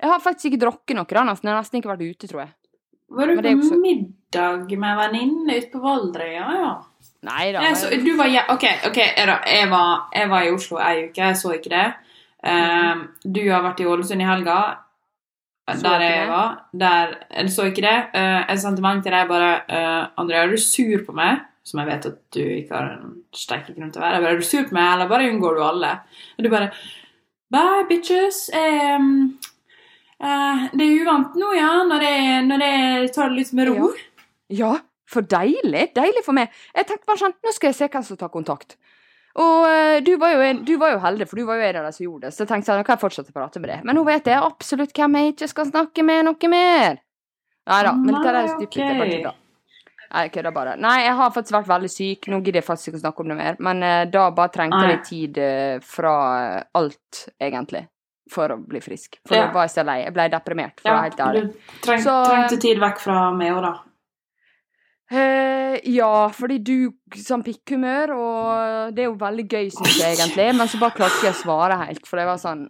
Jeg 0.05 0.13
har 0.13 0.21
faktisk 0.21 0.51
ikke 0.51 0.61
drukket 0.67 0.99
noe, 0.99 1.09
da, 1.09 1.25
nesten. 1.25 1.49
Jeg 1.49 1.57
har 1.57 1.63
nesten 1.65 1.81
ikke 1.81 1.91
vært 1.95 2.05
ute, 2.05 2.29
tror 2.29 2.43
jeg. 2.45 2.53
Var 3.15 3.31
du 3.31 3.39
på 3.39 3.53
også... 3.55 3.77
middag 3.81 4.73
med 4.75 4.91
en 4.91 4.99
venninne 4.99 5.57
ute 5.57 5.71
på 5.73 5.81
Valdrøya? 5.81 6.45
Ja. 6.59 6.73
Nei 7.25 7.45
da. 7.55 7.63
Jeg, 7.65 7.77
så, 7.81 7.89
du 8.05 8.11
var, 8.19 8.29
ja, 8.29 8.43
ok, 8.53 8.65
okay 8.91 9.15
jeg, 9.17 9.69
var, 9.71 10.09
jeg 10.13 10.29
var 10.29 10.45
i 10.45 10.51
Oslo 10.53 10.77
ei 10.83 11.07
uke, 11.07 11.23
jeg 11.23 11.39
så 11.41 11.55
ikke 11.57 11.73
det. 11.73 11.87
Um, 12.45 13.07
du 13.25 13.41
har 13.49 13.63
vært 13.65 13.81
i 13.81 13.87
Ålesund 13.89 14.21
i 14.21 14.27
helga, 14.29 14.59
der 15.81 16.05
jeg 16.05 16.27
var. 16.29 16.59
Der, 16.77 17.15
jeg 17.31 17.55
så 17.55 17.71
ikke 17.71 17.87
det. 17.87 17.97
Uh, 18.13 18.43
jeg 18.51 18.61
sendte 18.61 18.85
melding 18.85 19.07
til 19.07 19.17
deg 19.17 19.31
bare 19.31 19.55
uh, 19.71 20.03
Andrea, 20.21 20.45
er 20.45 20.53
du 20.53 20.61
sur 20.61 21.07
på 21.07 21.17
meg? 21.17 21.47
Som 21.65 21.81
jeg 21.81 21.89
vet 21.95 22.11
at 22.11 22.21
du 22.37 22.43
ikke 22.43 22.77
har 22.77 22.93
en 22.99 23.17
sterk 23.33 23.73
grunn 23.73 23.89
til 23.89 24.03
å 24.03 24.05
være. 24.05 24.19
Jeg 24.19 24.27
bare, 24.27 24.37
er 24.37 24.45
du 24.45 24.51
sur 24.51 24.69
på 24.69 24.77
meg, 24.77 24.91
eller 24.91 25.09
bare 25.15 25.33
unngår 25.33 25.57
du 25.57 25.65
alle? 25.65 25.97
Og 26.37 26.45
du 26.45 26.53
bare 26.53 26.71
Bye, 27.55 27.85
bitches. 27.89 28.49
Um, 28.53 29.39
uh, 30.25 30.65
det 30.73 30.87
er 30.87 31.05
uvant 31.05 31.37
nå, 31.39 31.53
ja, 31.59 31.71
når 31.89 32.07
jeg, 32.09 32.41
når 32.49 32.65
jeg 32.67 33.13
tar 33.15 33.31
det 33.31 33.43
litt 33.43 33.53
med 33.59 33.71
ro. 33.71 33.93
Ja, 34.53 34.73
for 35.11 35.27
deilig. 35.29 35.91
Deilig 35.97 36.25
for 36.27 36.37
meg. 36.37 36.53
Jeg 36.75 36.89
tenkte 36.89 37.09
bare 37.11 37.23
sånn, 37.23 37.37
nå 37.45 37.55
skal 37.55 37.71
jeg 37.71 37.79
se 37.79 37.91
hvem 37.93 38.09
som 38.09 38.21
tar 38.21 38.33
kontakt. 38.33 38.77
Og 39.35 39.65
eh, 39.67 40.01
du, 40.07 40.13
var 40.21 40.39
en, 40.47 40.61
du 40.67 40.77
var 40.79 40.93
jo 40.95 41.01
heldig, 41.03 41.27
for 41.27 41.41
du 41.41 41.47
var 41.49 41.59
jo 41.59 41.67
en 41.67 41.79
av 41.81 41.89
de 41.89 41.97
som 41.97 42.05
gjorde 42.05 42.29
det. 42.29 42.35
Så 42.37 42.45
jeg 42.45 42.51
tenkte 42.53 42.71
sånn, 42.71 42.83
nå 42.83 42.87
kan 42.87 42.95
jeg 42.95 43.03
fortsette 43.03 43.35
å 43.35 43.39
prate 43.39 43.63
med 43.63 43.73
deg. 43.73 43.87
Men 43.87 43.99
nå 43.99 44.05
vet 44.07 44.31
jeg 44.31 44.39
absolutt 44.39 44.95
hvem 44.95 45.17
jeg 45.19 45.33
ikke 45.35 45.49
skal 45.51 45.71
snakke 45.73 46.05
med 46.07 46.29
noe 46.29 46.53
mer. 46.53 47.01
Nei 47.65 47.81
da. 47.87 47.97
Men 47.97 48.13
dette 48.13 48.31
er 48.31 48.39
Nei, 48.39 48.53
stygt. 48.53 48.79
Jeg 48.79 49.01
bare 49.01 49.35
jeg 50.15 50.31
kødder 50.31 50.53
bare. 50.55 50.77
Nei, 50.79 50.99
jeg 51.03 51.15
har 51.19 51.33
faktisk 51.35 51.57
vært 51.57 51.71
veldig 51.73 51.91
syk. 51.91 52.29
Nå 52.31 52.39
gidder 52.45 52.61
jeg 52.61 52.67
faktisk 52.69 52.91
ikke 52.91 53.01
å 53.01 53.03
snakke 53.03 53.25
om 53.25 53.33
det 53.33 53.37
mer. 53.41 53.57
Men 53.67 53.83
eh, 53.83 54.05
da 54.13 54.29
bare 54.37 54.53
trengte 54.55 54.83
jeg 54.85 54.93
litt 54.93 55.09
tid 55.09 55.41
eh, 55.43 55.81
fra 55.83 56.15
eh, 56.39 56.61
alt, 56.79 57.25
egentlig. 57.43 57.83
For 58.31 58.49
å 58.49 58.57
bli 58.67 58.81
frisk. 58.81 59.19
For 59.29 59.35
Ja. 59.37 59.47
da 59.47 59.53
var 59.53 59.67
jeg 59.67 59.71
så 59.77 59.85
lei. 59.85 59.99
Jeg 60.05 60.15
ble 60.15 60.29
deprimert, 60.33 60.81
for 60.81 60.89
å 60.89 60.93
Ja, 60.93 61.01
være 61.01 61.11
helt 61.11 61.21
ærlig. 61.21 61.43
du 61.53 61.59
treng, 61.83 62.01
Så, 62.01 62.15
trengte 62.25 62.61
tid 62.61 62.79
vekk 62.79 62.99
fra 62.99 63.31
meg 63.33 63.53
òg, 63.53 63.63
da. 63.63 63.75
Eh, 65.11 65.81
ja, 65.93 66.29
fordi 66.33 66.59
du 66.65 66.77
sånn 67.21 67.45
pikkhumør, 67.45 68.15
og 68.17 68.95
det 68.97 69.05
er 69.05 69.11
jo 69.11 69.19
veldig 69.21 69.45
gøy, 69.53 69.67
syns 69.75 69.99
jeg 70.01 70.17
egentlig, 70.17 70.47
men 70.57 70.67
så 70.73 70.81
bare 70.81 70.97
klarte 70.97 71.21
jeg 71.27 71.35
å 71.35 71.43
svare 71.43 71.77
helt, 71.87 72.07
for 72.09 72.17
det 72.23 72.27
var 72.31 72.41
sånn 72.41 72.65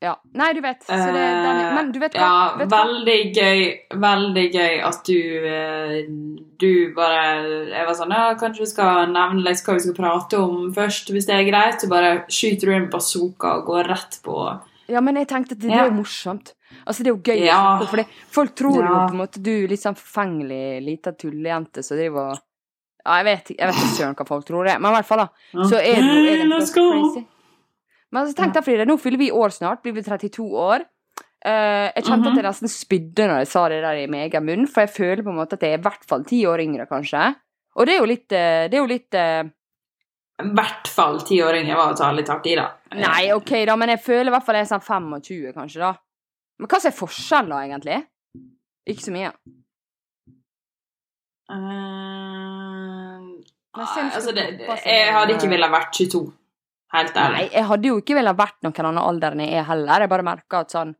Ja. 0.00 0.12
Nei, 0.32 0.52
du 0.54 0.60
vet. 0.62 0.78
Så 0.86 0.94
det, 0.94 1.12
den, 1.12 1.74
men 1.74 1.88
du 1.90 1.98
vet 1.98 2.12
hva? 2.14 2.20
Eh, 2.20 2.22
Ja, 2.22 2.56
vet 2.56 2.68
hva? 2.68 2.84
veldig 2.84 3.34
gøy 3.34 3.98
Veldig 3.98 4.52
gøy 4.54 4.84
at 4.86 5.00
du 5.04 5.46
eh, 5.48 6.06
Du 6.56 6.94
bare 6.94 7.66
Jeg 7.66 7.84
var 7.84 7.94
sånn 7.98 8.10
Ja, 8.14 8.34
kanskje 8.38 8.60
vi 8.60 8.66
skal 8.66 9.08
nevne 9.10 9.42
litt 9.42 9.58
hva 9.66 9.74
vi 9.74 9.80
skal 9.80 9.94
prate 9.98 10.38
om 10.38 10.72
først, 10.72 11.10
hvis 11.10 11.26
det 11.26 11.34
er 11.34 11.50
greit. 11.50 11.80
Så 11.80 11.88
bare 11.90 12.24
skyter 12.30 12.66
du 12.70 12.72
inn 12.76 12.86
bazooka 12.90 13.56
og 13.58 13.66
går 13.66 13.88
rett 13.90 14.20
på 14.22 14.36
Ja, 14.88 15.00
men 15.04 15.16
jeg 15.20 15.28
tenkte 15.28 15.52
at 15.52 15.58
det, 15.60 15.68
Ja. 15.70 15.84
er 15.84 15.90
jo 15.90 15.96
morsomt. 16.00 16.54
Altså, 16.86 17.02
det 17.04 17.10
er 17.10 17.14
jo 17.16 17.22
gøy. 17.22 17.44
Ja. 17.44 17.78
For 17.86 18.04
folk 18.32 18.54
tror 18.56 18.76
jo 18.82 18.94
på 19.08 19.10
en 19.12 19.20
måte 19.20 19.42
du 19.42 19.50
er 19.64 19.68
litt 19.68 19.80
sånn 19.84 19.96
forfengelig 19.98 20.82
lita 20.84 21.12
tullejente 21.12 21.82
som 21.84 21.96
driver 21.98 22.32
og 22.32 22.38
Ja, 23.06 23.22
jeg 23.22 23.24
vet, 23.24 23.50
jeg 23.56 23.66
vet 23.68 23.76
ikke 23.78 23.96
søren 23.96 24.14
hva 24.18 24.26
folk 24.26 24.44
tror 24.44 24.64
det, 24.66 24.80
men 24.80 24.90
i 24.92 24.94
hvert 24.98 25.06
fall, 25.06 25.18
da. 25.18 25.28
Så 25.64 25.76
er 25.80 25.96
det 25.96 26.12
jo 26.12 26.24
egentlig 26.28 26.72
crazy. 26.74 27.22
Men 28.12 28.26
så 28.26 28.34
tenkte 28.34 28.54
jeg, 28.60 28.64
Frida, 28.64 28.84
nå 28.84 28.96
fyller 29.00 29.18
vi 29.18 29.30
år 29.30 29.48
snart. 29.54 29.82
Blir 29.82 29.94
vi 29.94 30.02
32 30.02 30.44
år. 30.52 30.84
Uh, 31.46 31.88
jeg 31.94 32.04
kjente 32.04 32.26
Mhm. 32.26 32.32
at 32.32 32.36
jeg 32.42 32.44
nesten 32.44 32.68
spydde 32.68 33.28
når 33.28 33.38
jeg 33.38 33.46
sa 33.48 33.68
det 33.68 33.80
der 33.82 33.94
i 34.02 34.06
min 34.08 34.28
egen 34.28 34.44
munn, 34.44 34.66
for 34.66 34.80
jeg 34.82 34.90
føler 34.90 35.22
på 35.22 35.30
en 35.30 35.36
måte 35.38 35.52
at 35.54 35.60
jeg 35.60 35.72
er 35.74 35.78
i 35.78 35.82
hvert 35.82 36.04
fall 36.04 36.24
ti 36.24 36.42
år 36.44 36.58
yngre, 36.58 36.88
kanskje. 36.88 37.36
Og 37.76 37.86
det 37.86 37.94
er 37.94 37.98
jo 38.00 38.06
litt 38.06 38.32
eh, 38.32 38.68
Det 38.68 38.74
er 38.74 38.82
jo 38.82 38.86
litt 38.90 39.14
eh, 39.14 39.44
I 40.38 40.50
hvert 40.54 40.88
fall 40.90 41.18
tiåringer 41.26 41.74
var 41.74 41.92
å 41.92 41.96
ta 41.98 42.12
litt 42.14 42.28
hardt 42.30 42.46
i, 42.46 42.54
da. 42.58 42.68
Nei, 42.94 43.30
OK, 43.34 43.56
da, 43.66 43.74
men 43.80 43.90
jeg 43.96 44.04
føler 44.04 44.30
i 44.30 44.34
hvert 44.36 44.46
fall 44.46 44.58
jeg 44.58 44.68
er 44.68 44.70
sånn 44.70 44.84
25, 44.84 45.54
kanskje, 45.56 45.82
da. 45.82 45.94
Men 46.58 46.70
hva 46.70 46.80
som 46.82 46.90
er 46.92 46.98
forskjellen, 46.98 47.50
da, 47.50 47.62
egentlig? 47.66 47.98
Ikke 48.88 49.04
så 49.04 49.14
mye. 49.14 49.32
Uh, 51.48 53.40
altså, 53.72 54.34
det, 54.36 54.44
jeg 54.84 55.12
hadde 55.16 55.34
ikke 55.34 55.50
villet 55.50 55.72
vært 55.72 55.92
22. 55.96 56.22
Helt 56.94 57.18
ærlig. 57.20 57.36
Nei, 57.36 57.50
jeg 57.52 57.68
hadde 57.68 57.90
jo 57.90 57.98
ikke 58.00 58.16
villet 58.16 58.38
vært 58.38 58.58
noen 58.64 58.88
annen 58.88 59.02
alder 59.02 59.36
enn 59.36 59.44
jeg 59.44 59.60
er 59.60 59.68
heller. 59.68 60.04
Jeg 60.04 60.12
bare 60.12 60.24
merker 60.24 60.62
at 60.62 60.72
sånn 60.72 60.94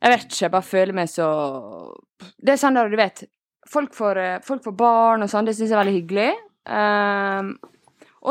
Jeg 0.00 0.12
vet 0.12 0.26
ikke, 0.28 0.44
jeg 0.44 0.52
bare 0.54 0.66
føler 0.68 0.96
meg 0.96 1.10
så 1.10 1.26
Det 2.38 2.54
er 2.54 2.60
sånn 2.62 2.78
der, 2.78 2.92
du 2.92 2.98
vet 3.00 3.24
Folk 3.70 3.94
får, 3.94 4.20
eh, 4.22 4.38
folk 4.46 4.62
får 4.64 4.74
barn 4.78 5.26
og 5.26 5.30
sånn, 5.30 5.46
det 5.46 5.52
syns 5.54 5.68
jeg 5.68 5.76
er 5.76 5.82
veldig 5.82 5.94
hyggelig. 5.94 6.30
Ehm, 6.74 7.50
og 7.60 7.79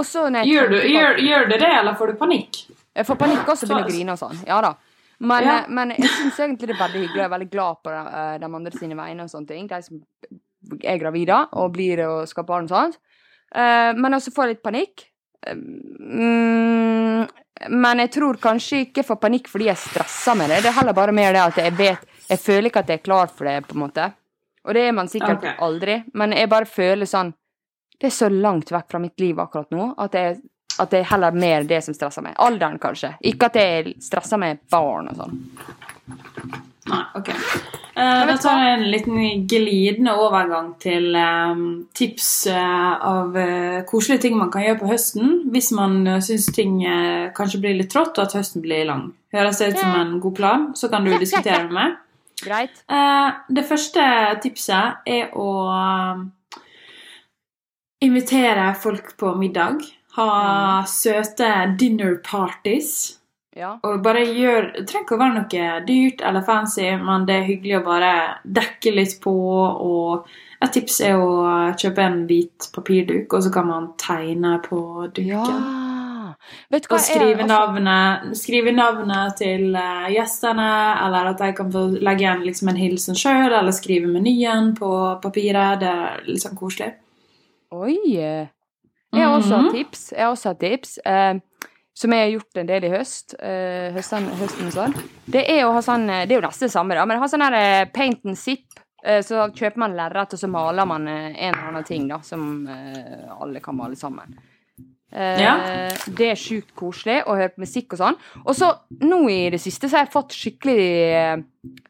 så 0.05 0.27
jeg 0.29 0.45
Gjør, 0.45 0.69
du, 0.69 0.77
gjør, 0.85 1.17
gjør 1.25 1.47
det 1.49 1.59
det, 1.63 1.71
eller 1.79 1.95
får 1.97 2.11
du 2.13 2.19
panikk? 2.19 2.59
Jeg 2.95 3.05
får 3.07 3.17
panikk 3.17 3.47
også 3.49 3.65
og 3.65 3.69
begynner 3.71 3.87
å 3.87 3.89
grine 3.89 4.13
og 4.13 4.19
sånn. 4.21 4.41
Ja 4.47 4.59
da. 4.61 4.73
Men, 5.19 5.43
Ja. 5.43 5.55
eh, 5.59 5.69
men 5.69 5.89
jeg 5.97 6.09
syns 6.13 6.37
egentlig 6.39 6.67
det 6.69 6.75
er 6.75 6.83
veldig 6.83 7.01
hyggelig, 7.01 7.17
og 7.17 7.23
jeg 7.23 7.29
er 7.29 7.35
veldig 7.35 7.49
glad 7.51 7.79
på 7.83 7.89
de, 7.95 8.25
de 8.39 8.49
andre 8.59 8.71
sine 8.77 8.95
vegne 8.99 9.23
og 9.25 9.31
sånne 9.33 9.47
ting. 9.47 9.67
De 9.67 9.81
som 9.81 10.01
er 10.83 10.99
gravide 11.01 11.39
og 11.57 11.73
blir 11.73 12.03
og 12.05 12.27
skal 12.29 12.45
barn 12.47 12.69
og 12.69 12.73
sånt. 12.75 12.99
Eh, 13.55 13.91
men 13.97 14.13
også 14.13 14.31
får 14.35 14.45
jeg 14.45 14.55
litt 14.55 14.63
panikk. 14.63 15.05
Eh, 15.47 15.55
Mm, 15.59 17.27
men 17.69 17.99
jeg 17.99 18.11
tror 18.11 18.37
kanskje 18.39 18.85
ikke 18.85 19.01
jeg 19.01 19.07
får 19.09 19.19
panikk 19.19 19.49
fordi 19.51 19.67
jeg 19.67 19.77
stresser 19.81 20.37
med 20.39 20.49
det. 20.49 20.61
Det 20.63 20.71
er 20.71 20.77
heller 20.79 20.95
bare 20.95 21.11
mer 21.15 21.33
det 21.35 21.41
at 21.43 21.57
jeg 21.57 21.73
vet 21.77 22.05
Jeg 22.29 22.39
føler 22.39 22.69
ikke 22.69 22.79
at 22.83 22.89
jeg 22.93 22.99
er 22.99 23.03
klar 23.03 23.27
for 23.33 23.45
det, 23.49 23.67
på 23.67 23.73
en 23.73 23.81
måte. 23.81 24.03
Og 24.63 24.73
det 24.77 24.83
er 24.87 24.91
man 24.93 25.07
sikkert 25.09 25.39
okay. 25.41 25.55
aldri. 25.59 25.95
Men 26.13 26.31
jeg 26.37 26.49
bare 26.51 26.65
føler 26.69 27.09
sånn 27.09 27.33
Det 27.99 28.07
er 28.07 28.15
så 28.15 28.29
langt 28.31 28.71
vekk 28.71 28.87
fra 28.91 29.01
mitt 29.03 29.19
liv 29.19 29.39
akkurat 29.39 29.71
nå 29.75 29.91
at 29.99 30.15
det, 30.15 30.25
at 30.79 30.93
det 30.93 31.01
er 31.01 31.11
heller 31.11 31.35
mer 31.35 31.67
det 31.67 31.81
som 31.83 31.95
stresser 31.95 32.23
meg. 32.23 32.37
Alderen, 32.39 32.79
kanskje. 32.79 33.13
Ikke 33.27 33.49
at 33.49 33.59
jeg 33.59 33.97
stresser 34.03 34.39
med 34.39 34.63
barn 34.71 35.11
og 35.11 35.19
sånn. 35.19 35.37
Nei, 36.89 37.03
ok. 37.19 37.29
Eh, 37.99 38.21
da 38.29 38.35
tar 38.39 38.61
jeg 38.63 38.75
en 38.77 38.85
liten 38.89 39.45
glidende 39.49 40.15
overgang 40.17 40.71
til 40.81 41.11
eh, 41.19 41.63
tips 41.99 42.29
eh, 42.53 42.91
av 43.11 43.35
eh, 43.37 43.81
koselige 43.89 44.23
ting 44.25 44.37
man 44.39 44.51
kan 44.53 44.63
gjøre 44.63 44.79
på 44.79 44.89
høsten 44.93 45.35
hvis 45.53 45.69
man 45.75 45.99
uh, 46.07 46.17
syns 46.23 46.47
ting 46.55 46.79
eh, 46.87 47.29
kanskje 47.35 47.59
blir 47.65 47.77
litt 47.77 47.91
trått, 47.91 48.15
og 48.15 48.25
at 48.25 48.37
høsten 48.39 48.63
blir 48.63 48.87
lang. 48.89 49.09
Høres 49.35 49.59
det 49.59 49.73
ut 49.73 49.81
som 49.83 49.97
en 49.99 50.15
god 50.23 50.37
plan? 50.39 50.69
Så 50.79 50.89
kan 50.89 51.05
du 51.05 51.11
diskutere 51.19 51.65
med 51.67 51.75
meg. 51.75 51.97
Greit? 52.39 52.83
Eh, 52.87 53.29
det 53.51 53.67
første 53.67 54.05
tipset 54.41 55.03
er 55.05 55.35
å 55.35 55.49
invitere 57.99 58.73
folk 58.75 59.17
på 59.17 59.35
middag. 59.35 59.79
Ha 60.15 60.83
søte 60.87 61.75
dinner 61.79 62.15
parties. 62.15 63.15
Ja. 63.57 63.73
Og 63.83 64.03
bare 64.03 64.21
gjør 64.23 64.69
Det 64.75 64.85
trenger 64.87 65.05
ikke 65.05 65.15
å 65.17 65.19
være 65.19 65.35
noe 65.35 65.71
dyrt 65.87 66.21
eller 66.23 66.45
fancy, 66.45 66.85
men 67.01 67.25
det 67.27 67.35
er 67.35 67.47
hyggelig 67.49 67.79
å 67.79 67.87
bare 67.87 68.13
dekke 68.45 68.93
litt 68.95 69.17
på. 69.23 69.33
Og 69.33 70.29
et 70.63 70.73
tips 70.75 71.01
er 71.07 71.19
å 71.19 71.73
kjøpe 71.79 72.05
en 72.05 72.23
hvit 72.29 72.69
papirduk, 72.75 73.33
og 73.33 73.43
så 73.45 73.51
kan 73.53 73.67
man 73.67 73.91
tegne 73.99 74.57
på 74.63 74.81
ja. 75.25 75.43
Vet 76.71 76.85
du 76.85 76.89
hva 76.89 76.97
Og 76.97 77.03
skrive 77.03 77.43
altså, 77.43 77.49
navnet, 77.51 78.37
skrive 78.39 78.71
navnet 78.73 79.35
til 79.37 79.75
eh, 79.75 80.07
gjestene, 80.15 80.69
eller 81.05 81.33
at 81.33 81.43
de 81.43 81.51
kan 81.57 81.69
få 81.73 81.83
legge 81.99 82.23
igjen 82.23 82.45
liksom 82.45 82.71
en 82.71 82.79
hilsen 82.79 83.19
sjøl, 83.19 83.51
eller 83.51 83.75
skrive 83.75 84.09
menyen 84.09 84.71
på 84.77 84.89
papiret. 85.21 85.83
Det 85.83 85.91
er 85.91 86.25
litt 86.29 86.45
sånn 86.45 86.57
koselig. 86.57 86.95
Oi! 87.69 87.99
Jeg 88.17 89.25
har 89.25 89.35
også 89.35 89.59
hatt 89.59 89.75
tips. 89.75 90.01
Jeg 90.15 90.25
har 90.25 90.33
også 90.33 90.51
hatt 90.53 90.61
tips 90.63 90.97
eh, 91.05 91.37
som 91.99 92.13
jeg 92.15 92.23
har 92.23 92.31
gjort 92.33 92.59
en 92.61 92.69
del 92.69 92.85
i 92.87 92.91
høst. 92.93 93.35
Eh, 93.37 93.89
høsten, 93.95 94.29
høsten 94.39 94.71
sånn. 94.73 94.95
Det 95.29 95.43
er 95.51 95.65
å 95.67 95.73
ha 95.75 95.81
sånn 95.85 96.07
eh, 96.09 96.23
Det 96.29 96.35
er 96.35 96.39
jo 96.39 96.45
nesten 96.47 96.69
det 96.69 96.73
samme, 96.73 96.97
da, 96.97 97.05
men 97.09 97.21
ha 97.21 97.29
sånn 97.29 97.43
her 97.45 97.57
eh, 97.59 97.89
paint 97.93 98.23
and 98.25 98.39
zip. 98.39 98.79
Eh, 99.03 99.19
så 99.25 99.47
kjøper 99.53 99.83
man 99.83 99.97
lerret, 99.97 100.33
og 100.33 100.41
så 100.41 100.49
maler 100.51 100.87
man 100.89 101.05
en 101.09 101.35
eller 101.35 101.67
annen 101.71 101.85
ting 101.87 102.07
da, 102.09 102.21
som 102.25 102.63
alle 102.69 103.61
kan 103.63 103.77
male 103.77 103.99
sammen. 103.99 104.37
Ja. 105.09 105.55
Det 106.05 106.27
er 106.29 106.37
sjukt 106.37 106.75
koselig 106.77 107.23
å 107.25 107.33
høre 107.33 107.49
på 107.55 107.63
musikk 107.63 107.95
og 107.95 108.01
sånn. 108.01 108.17
Og 108.43 108.53
så 108.53 108.67
nå 109.01 109.23
i 109.33 109.39
det 109.49 109.57
siste 109.63 109.89
så 109.89 109.97
har 109.97 110.03
jeg 110.05 110.13
fått 110.13 110.35
skikkelig 110.37 110.83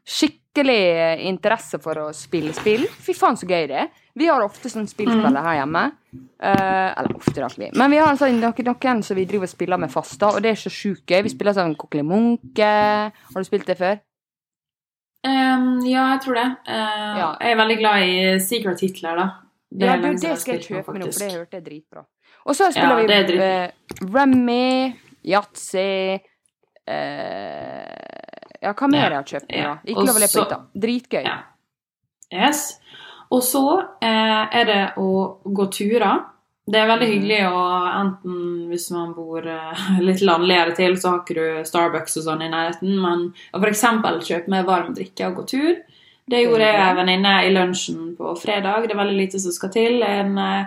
Skikkelig 0.08 1.26
interesse 1.28 1.78
for 1.84 2.00
å 2.00 2.06
spille 2.16 2.56
spill. 2.56 2.88
Fy 3.04 3.14
faen, 3.18 3.36
så 3.38 3.46
gøy 3.50 3.68
det 3.70 3.82
er. 3.84 3.92
Vi 4.18 4.28
har 4.28 4.42
ofte 4.44 4.70
sånn 4.72 4.88
spillkvelder 4.90 5.44
her 5.46 5.60
hjemme. 5.62 5.84
Uh, 6.42 6.90
eller 6.98 7.16
ofte, 7.16 7.36
da 7.38 7.48
ikke 7.48 7.62
vi. 7.68 7.70
Men 7.78 7.92
vi 7.94 8.00
har 8.02 8.18
sånn, 8.18 8.40
noen, 8.42 8.70
noen 8.72 9.04
som 9.06 9.18
vi 9.20 9.26
driver 9.30 9.46
og 9.46 9.52
spiller 9.52 9.80
med 9.82 9.92
fast, 9.94 10.18
da, 10.22 10.32
og 10.34 10.42
det 10.44 10.54
er 10.56 10.60
så 10.60 10.72
sjukt 10.74 11.06
gøy. 11.06 11.22
Vi 11.28 11.34
spiller 11.36 11.56
sånn 11.58 11.76
Kokkelimunke. 11.80 12.72
Har 13.12 13.38
du 13.38 13.48
spilt 13.48 13.68
det 13.70 13.78
før? 13.80 14.00
Um, 15.28 15.84
ja, 15.84 16.06
jeg 16.16 16.22
tror 16.24 16.40
det. 16.40 16.48
Uh, 16.68 17.18
Ja. 17.20 17.30
Jeg 17.44 17.52
er 17.52 17.60
veldig 17.60 17.78
glad 17.82 18.08
i 18.08 18.40
secret 18.40 18.82
Hitler, 18.82 19.20
da. 19.20 19.28
Det 19.70 19.86
ja, 19.86 19.94
er 19.94 20.02
du, 20.02 20.08
det 20.18 20.40
skal 20.42 20.56
jeg 20.56 20.64
kjøpe 20.66 20.96
meg 20.96 21.04
nå, 21.04 21.12
for 21.12 21.22
det 21.22 21.34
hørte 21.36 21.60
jeg 21.60 21.66
dritbra. 21.68 22.06
Og 22.50 22.56
så 22.58 22.72
spiller 22.74 23.04
Ja, 23.04 23.20
er 23.20 23.28
vi 23.30 23.38
uh, 23.38 24.08
Remy, 24.16 24.96
yatzy 25.30 26.18
uh, 26.90 27.84
Ja, 28.64 28.74
hva 28.74 28.90
mer 28.90 29.04
Ja, 29.04 29.10
jeg 29.10 29.20
har 29.20 29.28
kjøpt 29.34 29.54
ja. 29.54 29.74
Ikke 29.86 30.06
lov 30.08 30.18
å 30.18 30.24
le 30.24 30.30
på 30.32 30.42
hytta. 30.42 30.60
Dritgøy. 30.88 31.30
Yes. 32.34 32.64
Og 33.32 33.44
så 33.46 33.64
eh, 34.02 34.44
er 34.60 34.66
det 34.66 34.82
å 34.98 35.10
gå 35.46 35.66
turer. 35.72 36.24
Det 36.70 36.78
er 36.80 36.88
veldig 36.90 37.08
Mhm. 37.08 37.14
hyggelig 37.14 37.42
å 37.50 37.62
enten 38.02 38.68
hvis 38.70 38.92
man 38.92 39.14
bor 39.14 39.46
eh, 39.48 40.00
litt 40.08 40.22
landligere 40.22 40.76
til, 40.78 40.98
så 40.98 41.10
har 41.12 41.20
ikke 41.24 41.36
du 41.38 41.64
Starbucks 41.66 42.18
og 42.18 42.24
sånn 42.26 42.42
i 42.46 42.50
nærheten, 42.50 42.96
men 43.02 43.34
f.eks. 43.54 43.82
kjøpe 44.28 44.48
med 44.50 44.66
varm 44.66 44.94
drikke 44.94 45.28
og 45.30 45.36
gå 45.42 45.48
tur. 45.48 45.76
Det 46.30 46.44
gjorde 46.46 46.62
jeg 46.62 46.78
og 46.78 46.90
en 46.92 46.98
venninne 47.02 47.32
i 47.48 47.50
lunsjen 47.54 48.16
på 48.18 48.36
fredag. 48.38 48.84
Det 48.86 48.94
er 48.94 49.00
veldig 49.02 49.18
lite 49.18 49.40
som 49.42 49.52
skal 49.52 49.72
til. 49.74 50.04
En 50.06 50.38
eh, 50.38 50.66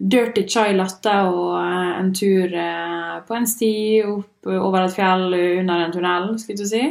dirty 0.00 0.42
chai 0.50 0.72
latte 0.74 1.12
og 1.30 1.54
eh, 1.60 1.92
en 2.00 2.10
tur 2.14 2.50
eh, 2.50 3.20
på 3.26 3.36
en 3.36 3.46
sti 3.46 4.02
opp 4.10 4.46
over 4.50 4.82
et 4.88 4.94
fjell 4.96 5.28
under 5.60 5.84
en 5.84 5.92
tunnel, 5.94 6.32
skulle 6.38 6.58
du 6.58 6.66
si. 6.66 6.82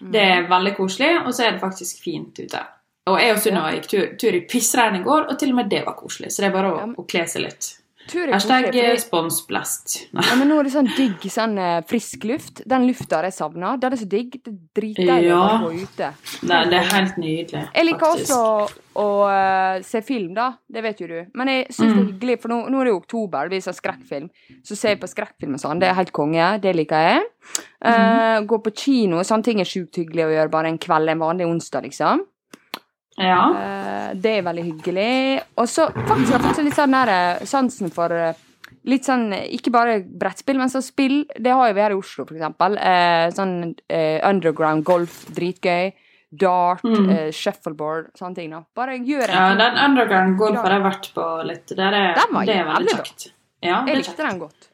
Det 0.00 0.20
er 0.32 0.48
veldig 0.50 0.74
koselig, 0.76 1.12
og 1.26 1.30
så 1.34 1.44
er 1.46 1.52
det 1.52 1.60
faktisk 1.62 2.02
fint 2.02 2.38
ute. 2.42 2.58
Og 3.10 3.18
jeg 3.20 3.34
og 3.34 3.38
Sunniva 3.42 3.72
gikk 3.74 3.88
tur, 3.90 4.06
tur 4.20 4.38
i 4.38 4.40
pissregn 4.46 5.00
i 5.00 5.04
går, 5.04 5.28
og 5.30 5.38
til 5.38 5.50
og 5.50 5.56
med 5.62 5.68
det 5.70 5.84
var 5.86 5.94
koselig. 5.98 6.30
Så 6.32 6.42
det 6.44 6.50
er 6.50 6.56
bare 6.56 6.72
å, 6.72 6.88
å 6.96 7.06
kle 7.10 7.26
seg 7.26 7.42
litt. 7.48 7.76
Hashtag 8.10 8.64
eh, 8.64 8.72
fordi- 8.72 9.00
spons 9.04 9.36
blest. 9.46 9.92
Nei. 10.16 10.24
Ja, 10.26 10.34
men 10.40 10.48
nå 10.48 10.56
er 10.58 10.64
det 10.66 10.72
sånn 10.72 10.88
digg, 10.96 11.20
sånn 11.30 11.52
eh, 11.62 11.80
frisk 11.86 12.24
luft. 12.26 12.62
Den 12.66 12.86
lufta 12.88 13.20
jeg 13.22 13.34
savna, 13.36 13.76
den 13.78 13.92
er 13.94 14.00
så 14.00 14.08
digg. 14.08 14.32
Det 14.42 14.54
driter 14.74 15.04
jeg 15.06 15.24
Ja. 15.28 15.36
å 15.38 15.68
gå 15.68 15.82
ute. 15.84 16.08
Nei, 16.42 16.64
det 16.72 16.78
er 16.80 16.88
helt 16.90 17.16
nydelig. 17.22 17.68
Jeg 17.76 17.86
liker 17.86 18.06
faktisk. 18.16 18.32
også 18.34 18.70
å 18.96 19.00
å 19.00 19.84
se 19.84 20.00
film, 20.02 20.34
da. 20.34 20.48
Det 20.68 20.82
vet 20.82 20.98
jo 21.00 21.06
du. 21.06 21.20
Men 21.34 21.46
jeg 21.52 21.68
syns 21.68 21.76
det 21.78 21.86
er 21.86 22.00
Mm. 22.00 22.08
hyggelig, 22.10 22.40
for 22.42 22.48
nå, 22.48 22.58
nå 22.68 22.80
er 22.80 22.84
det 22.84 22.90
jo 22.92 23.00
oktober, 23.00 23.48
det 23.48 23.50
blir 23.50 23.62
sånn 23.62 23.78
skrekkfilm. 23.80 24.30
Så 24.64 24.76
ser 24.76 24.88
jeg 24.96 25.00
på 25.00 25.08
skrekkfilm 25.08 25.54
og 25.54 25.60
sånn. 25.60 25.78
Det 25.80 25.88
er 25.88 25.94
helt 25.94 26.12
konge. 26.12 26.60
Det 26.60 26.74
liker 26.74 26.96
jeg. 26.98 27.22
Mm. 27.84 27.94
Uh, 27.94 28.40
gå 28.46 28.58
på 28.62 28.74
kino, 28.74 29.20
sånne 29.22 29.44
ting 29.44 29.60
er 29.60 29.64
sjukt 29.64 29.94
hyggelig 29.94 30.24
å 30.26 30.34
gjøre 30.34 30.50
bare 30.50 30.66
en 30.66 30.78
kveld, 30.78 31.08
en 31.08 31.18
vanlig 31.20 31.46
onsdag, 31.46 31.84
liksom. 31.84 32.26
Ja. 33.20 33.40
Eh, 33.60 34.12
det 34.16 34.32
er 34.38 34.42
veldig 34.46 34.64
hyggelig. 34.64 35.42
Og 35.60 35.68
så 35.68 35.88
faktisk 35.92 36.32
har 36.32 36.38
jeg 36.40 36.46
fått 36.48 36.62
litt 36.64 36.78
sånn 36.78 36.94
der 36.96 37.12
eh, 37.14 37.44
sansen 37.46 37.92
for 37.94 38.14
eh, 38.16 38.46
Litt 38.88 39.04
sånn, 39.04 39.26
ikke 39.34 39.68
bare 39.74 39.98
brettspill, 40.00 40.56
men 40.56 40.70
så 40.72 40.80
spill. 40.80 41.26
Det 41.36 41.50
har 41.52 41.68
jo 41.68 41.74
vi 41.76 41.82
her 41.84 41.92
i 41.92 41.96
Oslo, 41.98 42.24
for 42.24 42.32
eksempel. 42.38 42.78
Sånn 43.36 43.74
underground 44.24 44.84
golf, 44.88 45.18
dritgøy. 45.36 45.90
Dart, 46.32 46.80
Mm. 46.86 47.10
shuffleboard, 47.34 48.08
sånne 48.16 48.34
ting. 48.38 48.50
da. 48.54 48.62
Bare 48.74 48.94
gjør 48.96 49.28
en 49.28 49.36
ja, 49.36 49.54
den 49.58 49.76
underground 49.84 50.38
golf 50.38 50.56
har 50.62 50.70
jeg 50.78 50.84
vært 50.86 51.10
på 51.12 51.26
litt. 51.44 51.66
Der 51.76 51.92
er, 51.92 52.14
Den 52.14 52.32
var 52.32 52.46
det 52.46 52.54
er 52.56 52.64
veldig 52.70 52.94
kjekt. 52.96 53.26
Ja, 53.60 53.84
Jeg 53.84 53.96
likte 54.00 54.16
den 54.16 54.38
godt. 54.38 54.68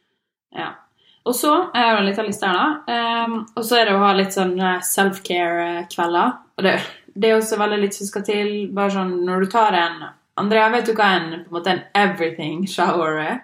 Ja. 0.54 0.68
Og 1.26 1.34
så 1.34 1.50
jeg 1.74 1.82
har 1.82 1.96
jeg 1.96 1.98
en 2.04 2.06
liten 2.06 2.26
liste 2.30 2.46
her, 2.46 2.78
da. 2.86 3.24
Um, 3.26 3.46
og 3.56 3.64
så 3.66 3.80
er 3.80 3.86
det 3.90 3.94
å 3.96 4.04
ha 4.04 4.12
litt 4.14 4.36
sånn 4.36 4.54
self-care-kvelder. 4.82 6.32
Og 6.58 6.64
det, 6.64 6.76
det 7.16 7.30
er 7.30 7.38
også 7.38 7.58
veldig 7.61 7.80
litt 7.82 7.96
som 7.96 8.08
skal 8.08 8.25
til. 8.26 8.52
Bare 8.76 8.94
sånn 8.94 9.14
når 9.26 9.44
du 9.44 9.50
tar 9.52 9.76
en 9.76 10.04
Andrea, 10.37 10.68
vet 10.68 10.88
du 10.88 10.92
hva 10.92 11.14
en, 11.16 11.30
på 11.46 11.49
en 11.49 11.56
måte 11.56 11.73
en 11.73 11.85
everything 11.96 12.66
shower 12.68 13.16
er? 13.23 13.38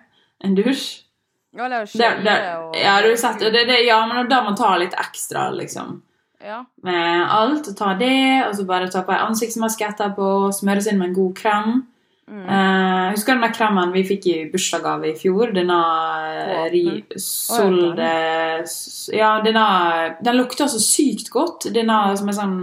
En 0.45 0.57
dusj? 0.59 1.03
Ja, 1.57 1.69
Det, 1.69 1.83
det, 1.83 1.89
skjelle 1.93 2.35
og 2.63 2.77
ja, 2.81 2.95
du 3.05 3.13
sett 3.21 3.43
det, 3.45 3.67
det, 3.69 3.83
ja, 3.85 3.99
men 4.09 4.29
da 4.29 4.39
man 4.45 4.57
tar 4.57 4.79
litt 4.81 4.95
ekstra, 4.97 5.51
liksom. 5.53 5.99
Ja. 6.43 6.63
Med 6.83 7.27
alt. 7.31 7.69
Og 7.69 7.77
ta 7.77 7.93
det, 8.01 8.47
og 8.49 8.57
så 8.57 8.65
bare 8.69 8.91
ta 8.91 9.05
på 9.07 9.15
ei 9.15 9.25
ansiktsmaske 9.25 9.87
etterpå, 9.87 10.29
smøres 10.57 10.89
inn 10.91 11.01
med 11.01 11.11
en 11.11 11.19
god 11.19 11.35
krem. 11.39 11.83
Mm. 12.33 12.47
Eh, 12.47 13.11
husker 13.13 13.35
du 13.35 13.41
den 13.41 13.45
der 13.45 13.55
kremen 13.57 13.93
vi 13.93 14.05
fikk 14.09 14.27
i 14.31 14.37
bursdagsgave 14.53 15.11
i 15.11 15.17
fjor? 15.19 15.53
Denne 15.53 15.79
eh, 16.31 16.67
ri, 16.73 16.85
solde 17.21 18.11
Ja, 19.13 19.35
denne 19.45 19.65
Den 20.25 20.39
lukter 20.39 20.71
så 20.71 20.81
sykt 20.81 21.29
godt. 21.35 21.69
Denne 21.75 21.99
som 22.17 22.31
er 22.31 22.39
sånn 22.39 22.59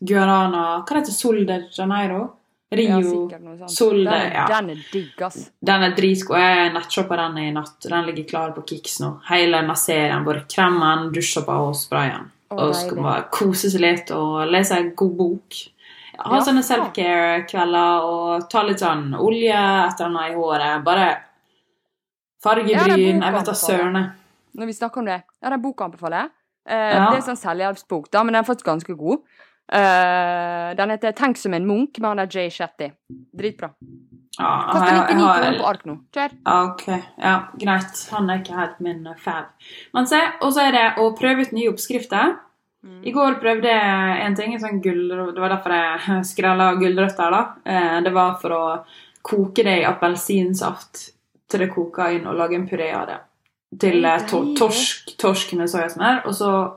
guarana 0.00 0.84
Hva 0.86 0.98
heter? 1.00 1.12
Sol 1.12 1.44
de 1.46 1.60
Janeiro? 1.72 2.24
Rio 2.70 3.28
ja. 3.30 3.68
Sol 3.70 4.00
de 4.04 4.16
ja. 4.34 4.46
den 4.50 4.70
er 4.70 4.80
digg, 4.90 5.20
ass. 5.22 5.50
Den 5.62 5.84
er 5.86 5.92
dritgod. 5.94 6.36
Jeg 6.40 6.72
nettshoppa 6.74 7.16
den 7.20 7.38
i 7.38 7.52
natt. 7.54 7.76
Den 7.86 8.08
ligger 8.08 8.26
klar 8.32 8.50
på 8.56 8.64
Kix 8.66 8.98
nå. 9.00 9.12
Hele 9.28 9.62
serien. 9.78 10.24
Både 10.26 10.42
kremen, 10.50 11.12
dusjsåpa 11.14 11.60
og 11.62 11.76
sprayen. 11.78 12.26
Og 12.50 12.74
skal 12.74 12.90
deilig. 12.96 13.04
bare 13.06 13.24
kose 13.34 13.70
seg 13.70 13.80
litt 13.84 14.10
og 14.14 14.50
lese 14.50 14.76
en 14.80 14.90
god 14.98 15.14
bok. 15.18 15.60
Ha 16.16 16.34
Ja, 16.34 16.42
sånne 16.42 16.62
self-care-kvelder 16.64 18.06
og 18.08 18.46
ta 18.50 18.62
litt 18.64 18.80
sånn 18.80 19.10
olje 19.14 19.52
et 19.52 20.00
eller 20.00 20.06
annet 20.08 20.30
i 20.32 20.34
håret. 20.34 20.84
Bare 20.84 21.06
Ja, 21.06 21.18
fargebryn. 22.42 23.20
boka 23.20 23.26
Jeg 23.26 23.34
vet 23.34 23.46
da 23.46 23.52
søren. 23.52 24.12
Når 24.56 24.66
vi 24.66 24.72
snakker 24.72 24.98
om 24.98 25.04
det. 25.06 25.22
Ja, 25.42 25.50
den 25.50 25.62
boka 25.62 25.84
anbefaler 25.84 26.22
jeg. 26.22 26.30
Eh, 26.66 26.94
Ja. 26.96 27.10
Det 27.10 27.18
er 27.18 27.34
sånn 27.34 27.36
selvhjelpsbok, 27.38 28.10
da, 28.10 28.22
men 28.24 28.32
den 28.32 28.42
er 28.42 28.46
faktisk 28.46 28.64
ganske 28.66 28.96
god. 28.96 29.18
Eh, 29.72 30.74
den 30.76 30.90
heter 30.90 31.12
'Tenk 31.12 31.36
som 31.36 31.54
en 31.54 31.66
munk' 31.66 31.98
med 32.00 32.08
han 32.08 32.16
der 32.16 32.28
Jay 32.38 32.50
Shetty. 32.50 32.90
Dritbra. 33.36 33.70
Ja, 34.38 34.68
Kaster 34.72 34.86
jeg- 34.86 35.08
jeg 35.08 35.16
99 35.16 35.26
har- 35.26 35.42
kroner 35.42 35.58
på 35.58 35.66
ark 35.68 35.84
nå. 35.86 35.98
Kjør. 36.12 36.30
Ok. 36.46 37.02
Ja, 37.18 37.40
greit. 37.58 38.08
Han 38.10 38.30
er 38.30 38.38
ikke 38.38 38.54
helt 38.54 38.80
min 38.80 39.06
eh, 39.06 39.14
fab. 39.18 39.44
Men 39.94 40.06
se, 40.06 40.20
og 40.42 40.52
så 40.52 40.60
er 40.68 40.72
det 40.72 40.96
å 40.98 41.16
prøve 41.18 41.40
ut 41.40 41.52
nye 41.52 41.68
oppskrifter. 41.72 42.36
I 43.04 43.10
går 43.10 43.40
prøvde 43.40 43.64
jeg 43.64 44.26
en 44.26 44.34
ting, 44.36 44.52
en 44.54 44.60
sånn 44.60 44.80
gull, 44.80 45.08
det 45.34 45.38
var 45.40 45.48
derfor 45.48 45.70
jeg 45.72 46.24
skrella 46.24 46.74
gulrøtter. 46.78 47.30
da. 47.30 47.46
Eh, 47.66 48.00
Det 48.02 48.12
var 48.12 48.34
for 48.40 48.50
å 48.50 48.84
koke 49.24 49.64
det 49.64 49.80
i 49.82 49.84
appelsinsaft 49.84 51.10
til 51.48 51.60
det 51.60 51.70
koker 51.74 52.14
inn, 52.14 52.26
og 52.28 52.36
lage 52.36 52.54
en 52.54 52.68
puré 52.68 52.94
av 52.94 53.06
det. 53.08 53.18
Til 53.80 54.02
to 54.28 54.54
torsk, 54.54 55.16
torsk 55.18 55.52
med 55.56 55.68
soyasmør. 55.68 56.26
Og 56.26 56.32
så 56.34 56.72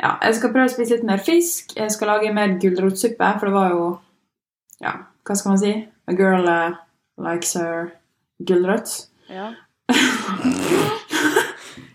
ja, 0.00 0.12
jeg 0.22 0.34
skal 0.38 0.52
prøve 0.52 0.68
å 0.68 0.72
spise 0.74 0.94
litt 0.96 1.04
mer 1.04 1.18
fisk. 1.18 1.76
Jeg 1.76 1.90
skal 1.90 2.06
lage 2.12 2.32
mer 2.34 2.56
gulrotsuppe, 2.62 3.32
for 3.38 3.46
det 3.50 3.54
var 3.54 3.70
jo 3.74 3.86
Ja, 4.80 4.92
hva 5.26 5.34
skal 5.36 5.50
man 5.50 5.58
si? 5.58 5.72
A 6.08 6.12
girl 6.14 6.46
uh, 6.48 6.76
likes 7.18 7.52
her 7.58 7.90
gulrot. 8.46 9.06
Ja. 9.28 9.50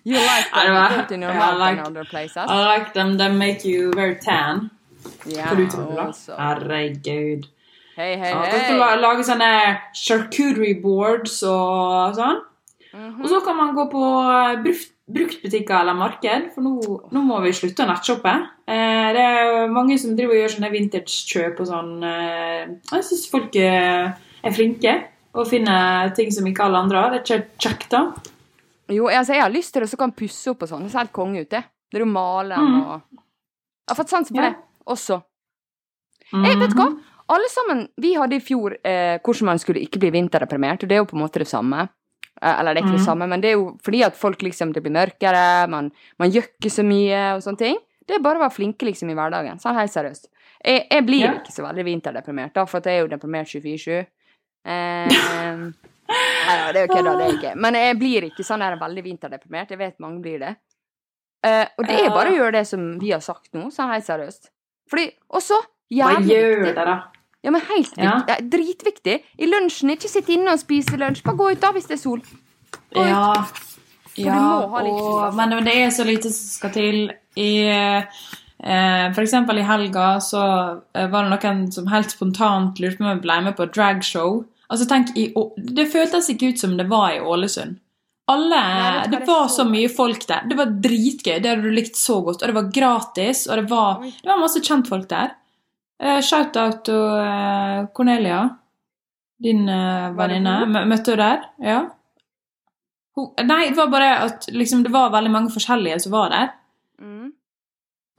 You 0.06 0.18
like 0.20 0.50
them 0.54 0.74
var- 0.76 0.96
put 1.02 1.12
in 1.12 1.22
your 1.24 1.34
mouth 1.34 1.60
like- 1.60 1.80
in 1.80 1.86
other 1.86 2.04
places? 2.04 2.36
I 2.50 2.58
like 2.78 2.94
them, 2.94 3.18
they 3.18 3.30
make 3.32 3.64
you 3.64 3.92
very 3.96 4.16
tan. 4.20 4.70
Yeah, 5.26 5.50
altså. 5.52 6.36
Herregud. 6.38 7.48
Hei, 7.96 8.16
hei, 8.18 8.34
hei. 8.34 8.52
Så 8.52 8.60
skal 8.66 9.00
lage 9.00 9.24
sånne 9.24 9.50
charcuterie 9.96 10.82
boards 10.82 11.38
og 11.44 12.16
sånn. 12.18 12.42
Mhm. 12.94 13.22
Og 13.24 13.30
så 13.30 13.40
kan 13.46 13.56
man 13.58 13.76
gå 13.76 13.86
på 13.92 14.04
eh, 14.04 14.62
brukt, 14.64 14.93
bruktbutikker 15.14 15.76
eller 15.80 15.94
marked, 15.98 16.50
for 16.56 16.66
nå, 16.66 16.74
nå 17.14 17.22
må 17.24 17.40
vi 17.44 17.52
slutte 17.56 17.86
å 17.86 17.90
nettshoppe. 17.92 18.34
Eh, 18.68 19.08
det 19.16 19.24
er 19.24 19.68
mange 19.72 19.98
som 20.02 20.16
driver 20.18 20.34
og 20.36 20.42
gjør 20.42 20.54
sånne 20.56 20.72
vintage-kjøp 20.74 21.60
og 21.64 21.68
sånn. 21.70 21.92
Eh, 22.04 22.62
jeg 22.92 23.08
syns 23.10 23.26
folk 23.32 23.56
eh, 23.62 24.14
er 24.44 24.56
flinke 24.56 24.96
og 25.34 25.48
finner 25.50 26.12
ting 26.18 26.32
som 26.34 26.46
ikke 26.50 26.66
alle 26.66 26.82
andre 26.86 27.04
har. 27.04 27.12
Det 27.14 27.22
er 27.22 27.44
ikke 27.44 27.68
kjekt, 27.68 27.90
da. 27.94 28.04
Jo, 28.94 29.08
altså, 29.08 29.34
jeg 29.34 29.42
har 29.46 29.54
lyst 29.54 29.74
til 29.74 29.82
det, 29.86 29.90
så 29.94 29.98
kan 29.98 30.12
pusse 30.18 30.52
opp 30.52 30.66
og 30.66 30.70
sånn. 30.74 30.84
Det 30.86 30.92
ser 30.92 31.06
helt 31.06 31.14
konge 31.16 31.42
ut, 31.46 31.50
det. 31.50 31.64
Det 31.94 32.02
er 32.02 32.06
jo 32.06 32.12
male 32.12 32.58
Mhm. 32.58 32.82
og 32.82 33.02
Jeg 33.84 33.96
har 33.98 34.04
fått 34.04 34.10
sans 34.10 34.28
for 34.30 34.36
Ja. 34.38 34.50
det 34.50 34.56
også. 34.88 35.22
Jeg 36.34 36.58
vet 36.60 36.72
hva? 36.74 36.86
Alle 37.30 37.50
sammen, 37.50 37.88
Vi 38.00 38.14
hadde 38.16 38.36
i 38.36 38.40
fjor 38.40 38.76
eh, 38.84 39.18
hvordan 39.20 39.46
man 39.46 39.60
skulle 39.60 39.80
ikke 39.82 40.00
bli 40.00 40.10
vinterdeprimert, 40.12 40.84
og 40.84 40.90
det 40.90 40.96
er 40.96 41.02
jo 41.04 41.06
på 41.06 41.14
en 41.18 41.22
måte 41.28 41.40
det 41.40 41.48
samme. 41.48 41.90
Eh, 42.44 42.60
eller 42.60 42.74
det 42.76 42.82
er 42.82 42.86
ikke 42.88 42.98
det 42.98 43.00
Mhm. 43.00 43.08
samme, 43.08 43.28
men 43.32 43.40
det 43.42 43.50
er 43.54 43.56
jo 43.56 43.78
fordi 43.82 44.04
at 44.04 44.16
folk 44.20 44.42
liksom, 44.44 44.74
det 44.76 44.84
blir 44.84 44.92
mørkere, 44.92 45.70
man, 45.70 45.92
man 46.20 46.30
gjør 46.32 46.44
ikke 46.60 46.70
så 46.74 46.84
mye 46.84 47.36
og 47.38 47.42
sånne 47.46 47.58
ting. 47.58 47.78
Det 48.06 48.18
er 48.18 48.20
bare 48.26 48.36
å 48.36 48.44
være 48.44 48.52
flinke 48.58 48.84
liksom 48.84 49.10
i 49.10 49.16
hverdagen. 49.16 49.62
Sånn 49.64 49.78
helt 49.80 49.92
seriøst. 49.94 50.28
Jeg, 50.66 50.88
jeg 50.92 51.06
blir 51.06 51.24
Ja. 51.24 51.34
ikke 51.40 51.54
så 51.56 51.64
veldig 51.64 51.86
vinterdeprimert, 51.88 52.54
da, 52.54 52.66
for 52.66 52.82
jeg 52.84 52.98
er 53.00 53.02
jo 53.06 53.08
deprimert 53.16 53.48
24-7. 53.48 54.06
Eh, 54.66 55.08
nei, 55.08 56.56
da, 56.58 56.72
det 56.72 56.82
er 56.82 56.88
jo 56.88 56.94
kødda, 56.94 57.14
det 57.18 57.26
er 57.30 57.38
ikke. 57.38 57.56
Men 57.56 57.74
jeg 57.80 57.98
blir 58.00 58.28
ikke 58.30 58.44
sånn 58.48 58.60
der 58.60 58.76
veldig 58.80 59.04
vinterdeprimert. 59.08 59.70
Jeg 59.72 59.78
vet 59.80 60.00
mange 60.04 60.22
blir 60.22 60.40
det. 60.40 60.56
Eh, 61.44 61.66
og 61.78 61.88
det 61.88 62.00
er 62.00 62.10
bare 62.10 62.32
å 62.32 62.38
gjøre 62.38 62.52
det 62.60 62.68
som 62.68 63.00
vi 63.00 63.12
har 63.12 63.20
sagt 63.24 63.52
nå, 63.54 63.68
sånn 63.72 63.92
helt 63.92 64.06
seriøst. 64.08 64.50
Fordi, 64.90 65.10
og 65.32 65.42
så, 65.44 65.60
Hva 65.94 66.16
gjør 66.26 66.64
det, 66.74 66.76
da? 66.76 67.04
Ja, 67.44 67.52
men 67.52 67.62
helt 67.62 67.98
Ja. 67.98 68.04
viktig. 68.04 68.26
Det 68.28 68.36
er 68.38 68.50
dritviktig. 68.58 69.18
I 69.38 69.46
lunsjen, 69.52 69.92
ikke 69.92 70.10
sitte 70.10 70.34
inne 70.34 70.54
og 70.54 70.60
spise 70.60 70.98
lunsj. 70.98 71.24
Bare 71.24 71.36
gå 71.38 71.52
ut 71.52 71.62
da 71.62 71.72
hvis 71.76 71.90
det 71.90 71.98
er 71.98 72.04
sol. 72.04 72.22
Gå 72.94 73.04
ut. 73.04 73.70
Ja, 74.16 74.32
må 74.38 74.70
ha 74.70 74.82
litt 74.86 74.94
altså. 74.94 75.36
men 75.36 75.66
det 75.66 75.76
er 75.76 75.90
så 75.90 76.06
lite 76.06 76.30
som 76.30 76.50
skal 76.54 76.74
til. 76.76 77.12
I, 77.36 77.68
eh, 77.68 79.18
eksempel 79.18 79.58
i 79.58 79.66
helga 79.66 80.20
så 80.22 80.44
eh, 80.94 81.08
var 81.10 81.26
det 81.26 81.34
noen 81.34 81.72
som 81.74 81.88
helt 81.88 82.12
spontant 82.14 82.80
lurte 82.80 82.98
på 83.00 83.04
om 83.08 83.10
jeg 83.10 83.24
ble 83.24 83.40
med 83.42 83.56
på 83.58 83.66
dragshow. 83.74 84.44
Altså 84.70 84.88
tenk, 84.88 85.16
i, 85.18 85.34
Det 85.58 85.92
føltes 85.92 86.30
ikke 86.30 86.54
ut 86.54 86.60
som 86.60 86.78
det 86.78 86.88
var 86.90 87.12
i 87.12 87.20
Ålesund. 87.20 87.80
Alle, 88.32 88.56
Nei, 88.56 88.92
vet 88.94 89.04
du 89.04 89.12
Det 89.12 89.20
det 89.20 89.28
var 89.28 89.48
så 89.52 89.66
mye 89.68 89.90
folk 89.92 90.28
der. 90.30 90.46
Det 90.48 90.56
var 90.56 90.66
dritgøy. 90.66 91.42
Det 91.42 91.50
hadde 91.50 91.66
du 91.66 91.74
likt 91.76 91.98
så 92.00 92.22
godt. 92.24 92.42
Og 92.42 92.48
det 92.48 92.56
var 92.56 92.70
gratis, 92.72 93.48
og 93.50 93.58
det 93.60 93.70
var, 93.70 94.00
det 94.00 94.30
var 94.30 94.40
masse 94.40 94.62
kjentfolk 94.64 95.10
der. 95.10 95.34
Eh, 96.04 96.20
Shout-out 96.26 96.82
til 96.88 97.00
eh, 97.24 97.86
Cornelia, 97.96 98.42
din 99.44 99.64
uh, 99.70 100.12
venninne. 100.18 100.84
Møtte 100.88 101.14
du 101.16 101.20
der? 101.22 101.46
Ja. 101.64 101.78
Hun, 103.16 103.30
nei, 103.46 103.70
det 103.70 103.78
var 103.78 103.90
bare 103.94 104.10
at 104.26 104.48
liksom, 104.52 104.84
det 104.86 104.92
var 104.94 105.12
veldig 105.14 105.32
mange 105.34 105.54
forskjellige 105.54 106.00
som 106.06 106.14
var 106.16 106.32
der. 106.34 106.52
Mm. 107.04 107.30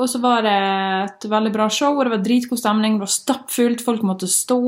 Og 0.01 0.09
så 0.11 0.21
var 0.23 0.43
det 0.45 0.55
et 0.55 1.27
veldig 1.31 1.53
bra 1.55 1.69
show, 1.73 1.95
og 1.97 2.05
det 2.07 2.13
var 2.17 2.23
dritgod 2.25 2.61
stemning. 2.61 2.97
Det 2.99 3.05
var 3.07 3.13
stappfullt, 3.15 3.85
folk 3.87 4.05
måtte 4.07 4.29
stå. 4.31 4.61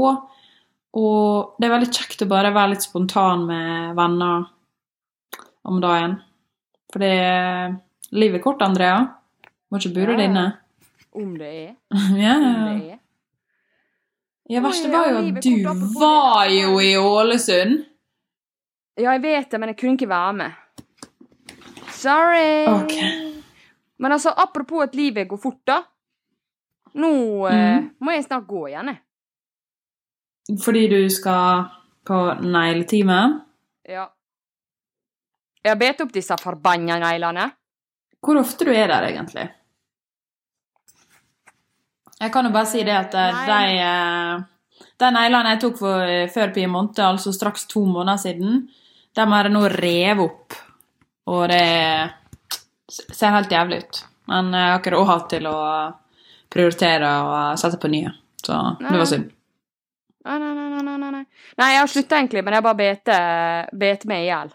Og 0.96 1.56
det 1.60 1.66
er 1.68 1.74
veldig 1.74 1.90
kjekt 1.92 2.24
å 2.24 2.30
bare 2.30 2.52
være 2.54 2.72
litt 2.74 2.86
spontan 2.86 3.42
med 3.48 3.96
venner 3.98 4.46
om 5.66 5.80
dagen. 5.82 6.18
For 6.92 7.02
det 7.02 7.16
livet 8.16 8.40
er 8.40 8.44
kort, 8.44 8.62
Andrea. 8.64 9.00
Må 9.68 9.80
ikke 9.80 9.94
bure 9.98 10.14
Ja. 10.14 10.20
det 10.20 10.28
inne. 10.30 10.46
Om 11.16 11.34
det 11.40 11.50
er. 11.52 11.74
Ja. 12.22 12.36
Om 12.38 12.62
det 12.70 12.94
er. 12.94 12.95
Ja, 14.48 14.60
verste 14.62 14.88
var 14.92 15.08
jo 15.10 15.22
at 15.26 15.42
du 15.42 15.64
var 15.98 16.46
jo 16.52 16.76
i 16.80 16.92
Ålesund. 16.96 17.80
Ja, 18.96 19.10
jeg 19.16 19.22
vet 19.22 19.50
det, 19.50 19.58
men 19.60 19.68
jeg 19.72 19.78
kunne 19.80 19.96
ikke 19.98 20.08
være 20.08 20.32
med. 20.32 20.52
Sorry. 21.90 22.66
Ok. 22.70 22.94
Men 23.98 24.12
altså, 24.12 24.30
apropos 24.36 24.82
at 24.86 24.94
livet 24.94 25.28
går 25.28 25.40
fort, 25.40 25.60
da. 25.66 25.80
Nå 26.96 27.10
eh, 27.48 27.76
Mhm. 27.80 27.90
må 28.00 28.10
jeg 28.14 28.24
snart 28.24 28.46
gå 28.46 28.66
igjen, 28.68 28.86
jeg. 28.94 29.00
Fordi 30.62 30.88
du 30.88 31.08
skal 31.10 31.64
på 32.06 32.18
negletime. 32.40 33.18
Ja. 33.88 34.06
Jeg 35.64 35.70
har 35.72 35.76
bedt 35.80 36.00
opp 36.00 36.12
disse 36.14 36.36
forbanna 36.38 36.98
neglene. 37.02 37.50
Hvor 38.22 38.38
ofte 38.38 38.64
du 38.64 38.70
er 38.70 38.86
der, 38.86 39.02
egentlig? 39.10 39.48
Jeg 42.20 42.32
kan 42.32 42.48
jo 42.48 42.52
bare 42.54 42.68
si 42.70 42.82
det 42.86 42.94
at 42.96 43.14
eh, 43.14 43.34
Nei. 43.36 43.46
de, 43.50 43.80
eh, 43.84 44.86
de 45.02 45.10
neglene 45.12 45.54
jeg 45.54 45.62
tok 45.66 45.78
for, 45.80 46.02
eh, 46.02 46.28
før 46.32 46.54
måned, 46.68 46.98
altså 46.98 47.32
straks 47.32 47.66
to 47.66 47.84
måneder 47.84 48.16
siden, 48.16 48.68
de 49.16 49.26
har 49.32 49.44
jeg 49.44 49.52
nå 49.52 49.64
revet 49.68 50.24
opp. 50.24 50.54
Og 51.26 51.48
det 51.48 52.12
ser 52.88 53.34
helt 53.34 53.50
jævlig 53.50 53.78
ut. 53.82 54.04
Men 54.28 54.52
jeg 54.52 54.70
har 54.70 54.80
ikke 54.80 54.94
råd 54.94 55.28
til 55.30 55.46
å 55.46 55.56
prioritere 56.50 57.08
og 57.26 57.58
sette 57.58 57.80
på 57.82 57.90
nye. 57.90 58.12
Så 58.42 58.54
det 58.78 58.92
var 58.94 59.08
synd. 59.10 59.32
Nei, 60.26 60.38
nei, 60.38 60.52
nei, 60.54 60.82
nei, 60.82 60.96
nei, 60.98 61.10
nei. 61.10 61.24
Nei, 61.58 61.72
jeg 61.72 61.80
har 61.80 61.90
slutta 61.90 62.18
egentlig, 62.18 62.44
men 62.44 62.54
jeg 62.54 62.62
bare 62.66 62.78
bet, 62.78 63.10
bet 63.72 64.06
meg 64.06 64.24
i 64.24 64.28
hjel. 64.30 64.54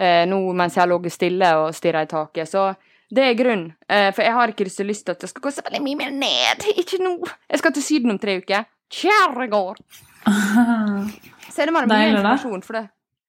Eh, 0.00 0.26
nå 0.28 0.38
mens 0.56 0.76
jeg 0.76 0.80
har 0.80 0.88
ligget 0.88 1.12
stille 1.12 1.48
og 1.60 1.74
stirra 1.76 2.06
i 2.06 2.08
taket. 2.08 2.48
Så 2.48 2.70
det 3.10 3.24
er 3.26 3.34
grunnen. 3.38 3.72
Eh, 3.90 4.10
for 4.14 4.22
jeg 4.22 4.32
har 4.36 4.52
ikke 4.52 4.68
så 4.70 4.86
lyst 4.86 5.04
til 5.06 5.16
at 5.16 5.20
det 5.24 5.30
skal 5.32 5.42
gå 5.42 5.50
så 5.54 5.64
veldig 5.66 5.82
mye 5.82 5.98
mer 5.98 6.12
ned. 6.14 6.66
Ikke 6.82 7.00
nå. 7.02 7.16
Jeg 7.50 7.58
skal 7.62 7.74
til 7.74 7.82
Syden 7.86 8.14
om 8.14 8.18
tre 8.22 8.36
uker. 8.42 8.68
Kjæregård! 8.90 9.82
Så 11.50 11.62
er 11.62 11.66
det 11.66 11.74
bare 11.74 11.88
mye 11.88 11.96
Deilig, 11.96 12.18
informasjon 12.20 12.62
for 12.62 12.78
det. 12.78 12.84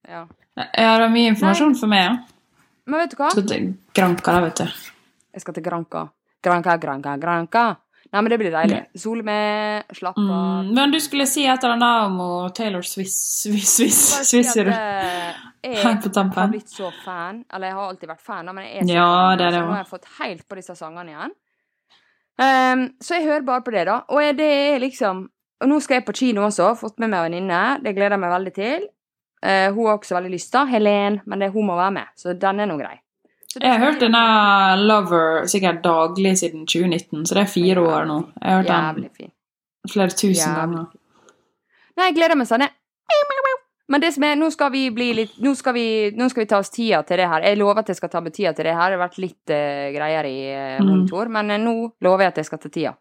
Ja. 0.10 0.26
Jeg 0.62 0.86
har 0.86 1.08
mye 1.10 1.32
informasjon 1.34 1.76
for 1.80 1.90
meg. 1.90 2.04
ja. 2.06 2.42
Men 2.86 3.00
vet 3.04 3.14
du 3.14 3.18
hva? 3.20 3.30
Jeg 3.30 3.38
Skal 3.38 3.48
til 3.50 3.68
Granca, 3.98 4.34
da, 4.34 4.40
vet 4.46 4.58
du. 4.62 4.92
Jeg 5.34 5.42
skal 5.44 5.56
til 5.56 5.64
Granca. 5.64 6.02
Granca, 6.44 6.76
Granca, 6.82 7.16
Granca. 7.22 7.64
Nei, 8.12 8.20
men 8.20 8.28
det 8.34 8.38
blir 8.42 8.52
deilig. 8.52 8.80
Sol 9.00 9.22
med, 9.24 9.86
slapp 9.96 10.18
av. 10.20 10.26
Mm, 10.28 10.72
men 10.76 10.92
du 10.92 10.98
skulle 11.00 11.24
si 11.32 11.46
et 11.48 11.64
eller 11.64 11.78
annet 11.78 12.10
om 12.10 12.50
Taylor 12.58 12.84
Swiss 12.84 13.14
Swiss, 13.40 13.70
Swiss, 13.78 14.00
Swiss 14.28 14.52
si 14.52 14.60
jeg 14.60 16.02
på 16.34 16.42
har 16.42 16.50
blitt 16.52 16.74
så 16.74 16.90
fan. 17.06 17.44
Eller 17.54 17.72
jeg 17.72 17.78
har 17.78 17.94
alltid 17.94 18.12
vært 18.12 18.26
fan, 18.26 18.50
men 18.52 18.66
jeg 18.66 18.82
er 18.82 18.84
så 18.90 18.98
Ja, 18.98 19.06
fan. 19.06 19.38
det 19.38 19.46
er 19.46 19.52
det 19.56 19.62
så 19.62 19.64
nå 19.64 19.72
har 19.72 19.84
jeg 19.84 19.92
fått 19.94 20.10
helt 20.18 20.44
på 20.50 20.58
disse 20.60 20.76
sangene 20.76 21.14
igjen. 21.14 21.36
Um, 22.42 22.84
så 23.00 23.16
jeg 23.16 23.28
hører 23.30 23.46
bare 23.48 23.64
på 23.64 23.72
det, 23.76 23.86
da. 23.88 24.02
Og 24.10 24.38
det 24.40 24.50
er 24.50 24.80
liksom 24.82 25.30
Og 25.62 25.70
nå 25.70 25.78
skal 25.80 26.00
jeg 26.00 26.06
på 26.08 26.16
kino 26.18 26.42
også. 26.48 26.72
Fått 26.80 26.98
med 27.00 27.12
meg 27.14 27.28
venninne. 27.28 27.78
Det 27.86 27.92
gleder 27.94 28.16
jeg 28.18 28.22
meg 28.24 28.32
veldig 28.34 28.54
til. 28.56 28.88
Uh, 29.46 29.70
hun 29.76 29.86
har 29.86 30.00
også 30.00 30.16
veldig 30.18 30.32
lyst, 30.34 30.50
da. 30.56 30.66
Helen. 30.66 31.20
Men 31.30 31.40
det, 31.40 31.52
hun 31.54 31.68
må 31.70 31.76
være 31.78 31.94
med. 32.00 32.10
Så 32.18 32.34
den 32.34 32.60
er 32.60 32.66
nå 32.66 32.80
grei. 32.82 32.96
Jeg 33.60 33.72
har 33.72 33.82
hørt 33.84 34.00
denne 34.00 34.22
Lover 34.80 35.46
sikkert 35.52 35.82
daglig 35.84 36.38
siden 36.40 36.64
2019, 36.66 37.26
så 37.28 37.36
det 37.36 37.42
er 37.44 37.50
fire 37.52 37.82
år 37.84 38.06
nå. 38.08 38.20
Jeg 38.40 38.52
har 38.54 38.62
hørt 38.62 38.98
den 38.98 39.32
flere 39.92 40.14
tusen 40.14 40.38
Jævlig 40.38 40.56
ganger. 40.62 40.86
Nei, 41.98 42.06
jeg 42.08 42.16
gleder 42.16 42.40
meg 42.40 42.48
sånn. 42.48 42.64
Men 43.92 44.00
det 44.00 44.14
som 44.16 44.24
er, 44.24 44.38
nå 44.40 44.48
skal 44.54 44.70
vi 44.72 44.86
bli 44.96 45.10
litt 45.18 45.34
Nå 45.44 45.52
skal 45.60 45.74
vi, 45.76 45.86
nå 46.16 46.30
skal 46.32 46.46
vi 46.46 46.48
ta 46.48 46.62
oss 46.64 46.72
tida 46.72 47.02
til 47.04 47.20
det 47.20 47.28
her. 47.28 47.44
Jeg 47.44 47.58
lover 47.60 47.82
at 47.82 47.90
jeg 47.92 47.98
skal 48.00 48.12
ta 48.14 48.22
meg 48.24 48.32
tida 48.38 48.54
til 48.56 48.70
det 48.70 48.76
her. 48.78 48.94
Det 48.94 49.00
har 49.00 49.02
vært 49.04 49.18
litt 49.20 49.52
uh, 49.52 49.88
greier 49.98 50.30
i 50.30 50.38
uh, 50.54 50.60
Mm. 50.80 50.88
monitor, 50.88 51.28
men 51.34 51.52
uh, 51.52 51.58
nå 51.60 51.74
lover 52.06 52.24
jeg 52.24 52.32
at 52.32 52.40
jeg 52.40 52.48
skal 52.48 52.62
ta 52.64 52.72
tida. 52.72 52.94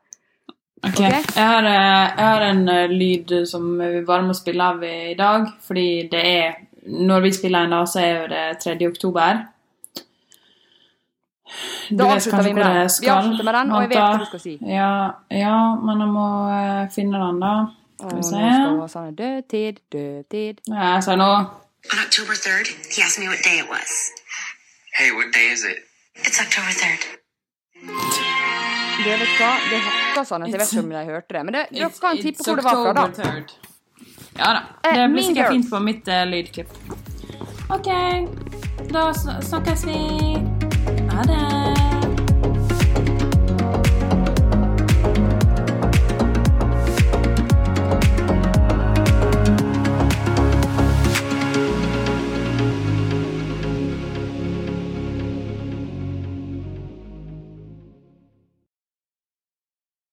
Ok, 0.80 0.96
okay? 0.96 1.20
Jeg, 1.36 1.44
har, 1.44 1.66
eh, 1.68 2.16
jeg 2.16 2.24
har 2.24 2.42
en 2.46 2.68
eh, 2.72 2.88
lyd 2.88 3.32
som 3.46 3.66
vi 3.76 4.00
bare 4.08 4.24
må 4.24 4.32
spille 4.32 4.64
av 4.64 4.82
i 4.82 5.12
dag, 5.18 5.50
fordi 5.66 6.08
det 6.10 6.22
er 6.24 6.54
Når 6.88 7.20
vi 7.20 7.32
spiller 7.36 7.66
en 7.66 7.74
dag, 7.76 7.88
så 7.88 8.00
er 8.00 8.28
det 8.32 8.44
3. 8.64 8.86
oktober. 8.88 9.42
Da 11.98 12.06
avslutter 12.14 12.42
vi 12.46 12.52
med 12.54 12.64
den. 12.66 12.88
Vi 13.00 13.08
avslutter 13.08 13.44
med 13.44 13.54
den, 13.54 13.72
og 13.72 13.82
jeg 13.82 13.90
vet 13.90 13.98
hva 13.98 14.18
du 14.18 14.26
skal 14.30 14.40
si. 14.40 14.54
Ja, 14.62 14.92
ja, 15.34 15.56
men 15.86 16.00
jeg 16.04 16.10
må 16.14 16.26
eh, 16.54 16.82
finne 16.94 17.18
den, 17.24 17.40
da. 17.42 17.54
Skal 18.00 18.10
vi 18.16 18.20
nå 18.20 18.28
se. 18.28 18.90
skal 18.92 19.04
hun 19.04 19.14
Død 19.14 19.42
tid, 19.50 19.80
dødtid, 19.92 20.22
dødtid. 20.32 20.62
Ja, 20.72 20.94
Jeg 20.94 21.02
sa 21.08 21.16
nå 21.20 21.30
On 21.90 21.98
October 22.06 22.34
3rd, 22.36 22.68
he 22.94 23.02
asked 23.02 23.20
me 23.22 23.28
what 23.32 23.40
day 23.44 23.56
it 23.62 23.68
was. 23.70 23.92
Hey, 24.98 25.10
what 25.16 25.32
day 25.32 25.46
is 25.52 25.64
it? 25.64 25.78
It's 26.26 26.38
October 26.44 26.72
3rd. 26.82 27.02
Det 29.04 29.14
vet 29.20 29.32
hva, 29.40 29.50
det 29.70 29.80
hakka 29.86 30.24
sånn 30.28 30.44
at 30.44 30.52
jeg 30.52 30.60
vet 30.60 30.72
ikke 30.74 30.84
om 30.84 30.92
jeg 30.92 31.08
hørte 31.08 31.36
det. 31.36 31.44
Men 31.48 31.56
det, 31.56 31.64
dere 31.72 31.90
kan 32.04 32.20
tippe 32.20 32.44
hvor 32.44 32.60
det 32.60 32.66
var 32.68 32.80
fra, 32.84 32.92
da. 32.92 33.04
October 33.08 33.30
3rd. 33.32 33.56
Ja 34.38 34.52
da. 34.56 34.62
Eh, 34.84 34.96
Det 35.00 35.10
blir 35.12 35.28
sikkert 35.30 35.52
fint 35.56 35.70
på 35.70 35.80
mitt 35.88 36.08
uh, 36.08 36.22
lydklipp. 36.28 36.72
OK. 37.72 37.90
Da 38.92 39.10
snakkes 39.14 39.86
vi. 39.88 40.59
Ha 41.20 41.26
det. 41.26 41.89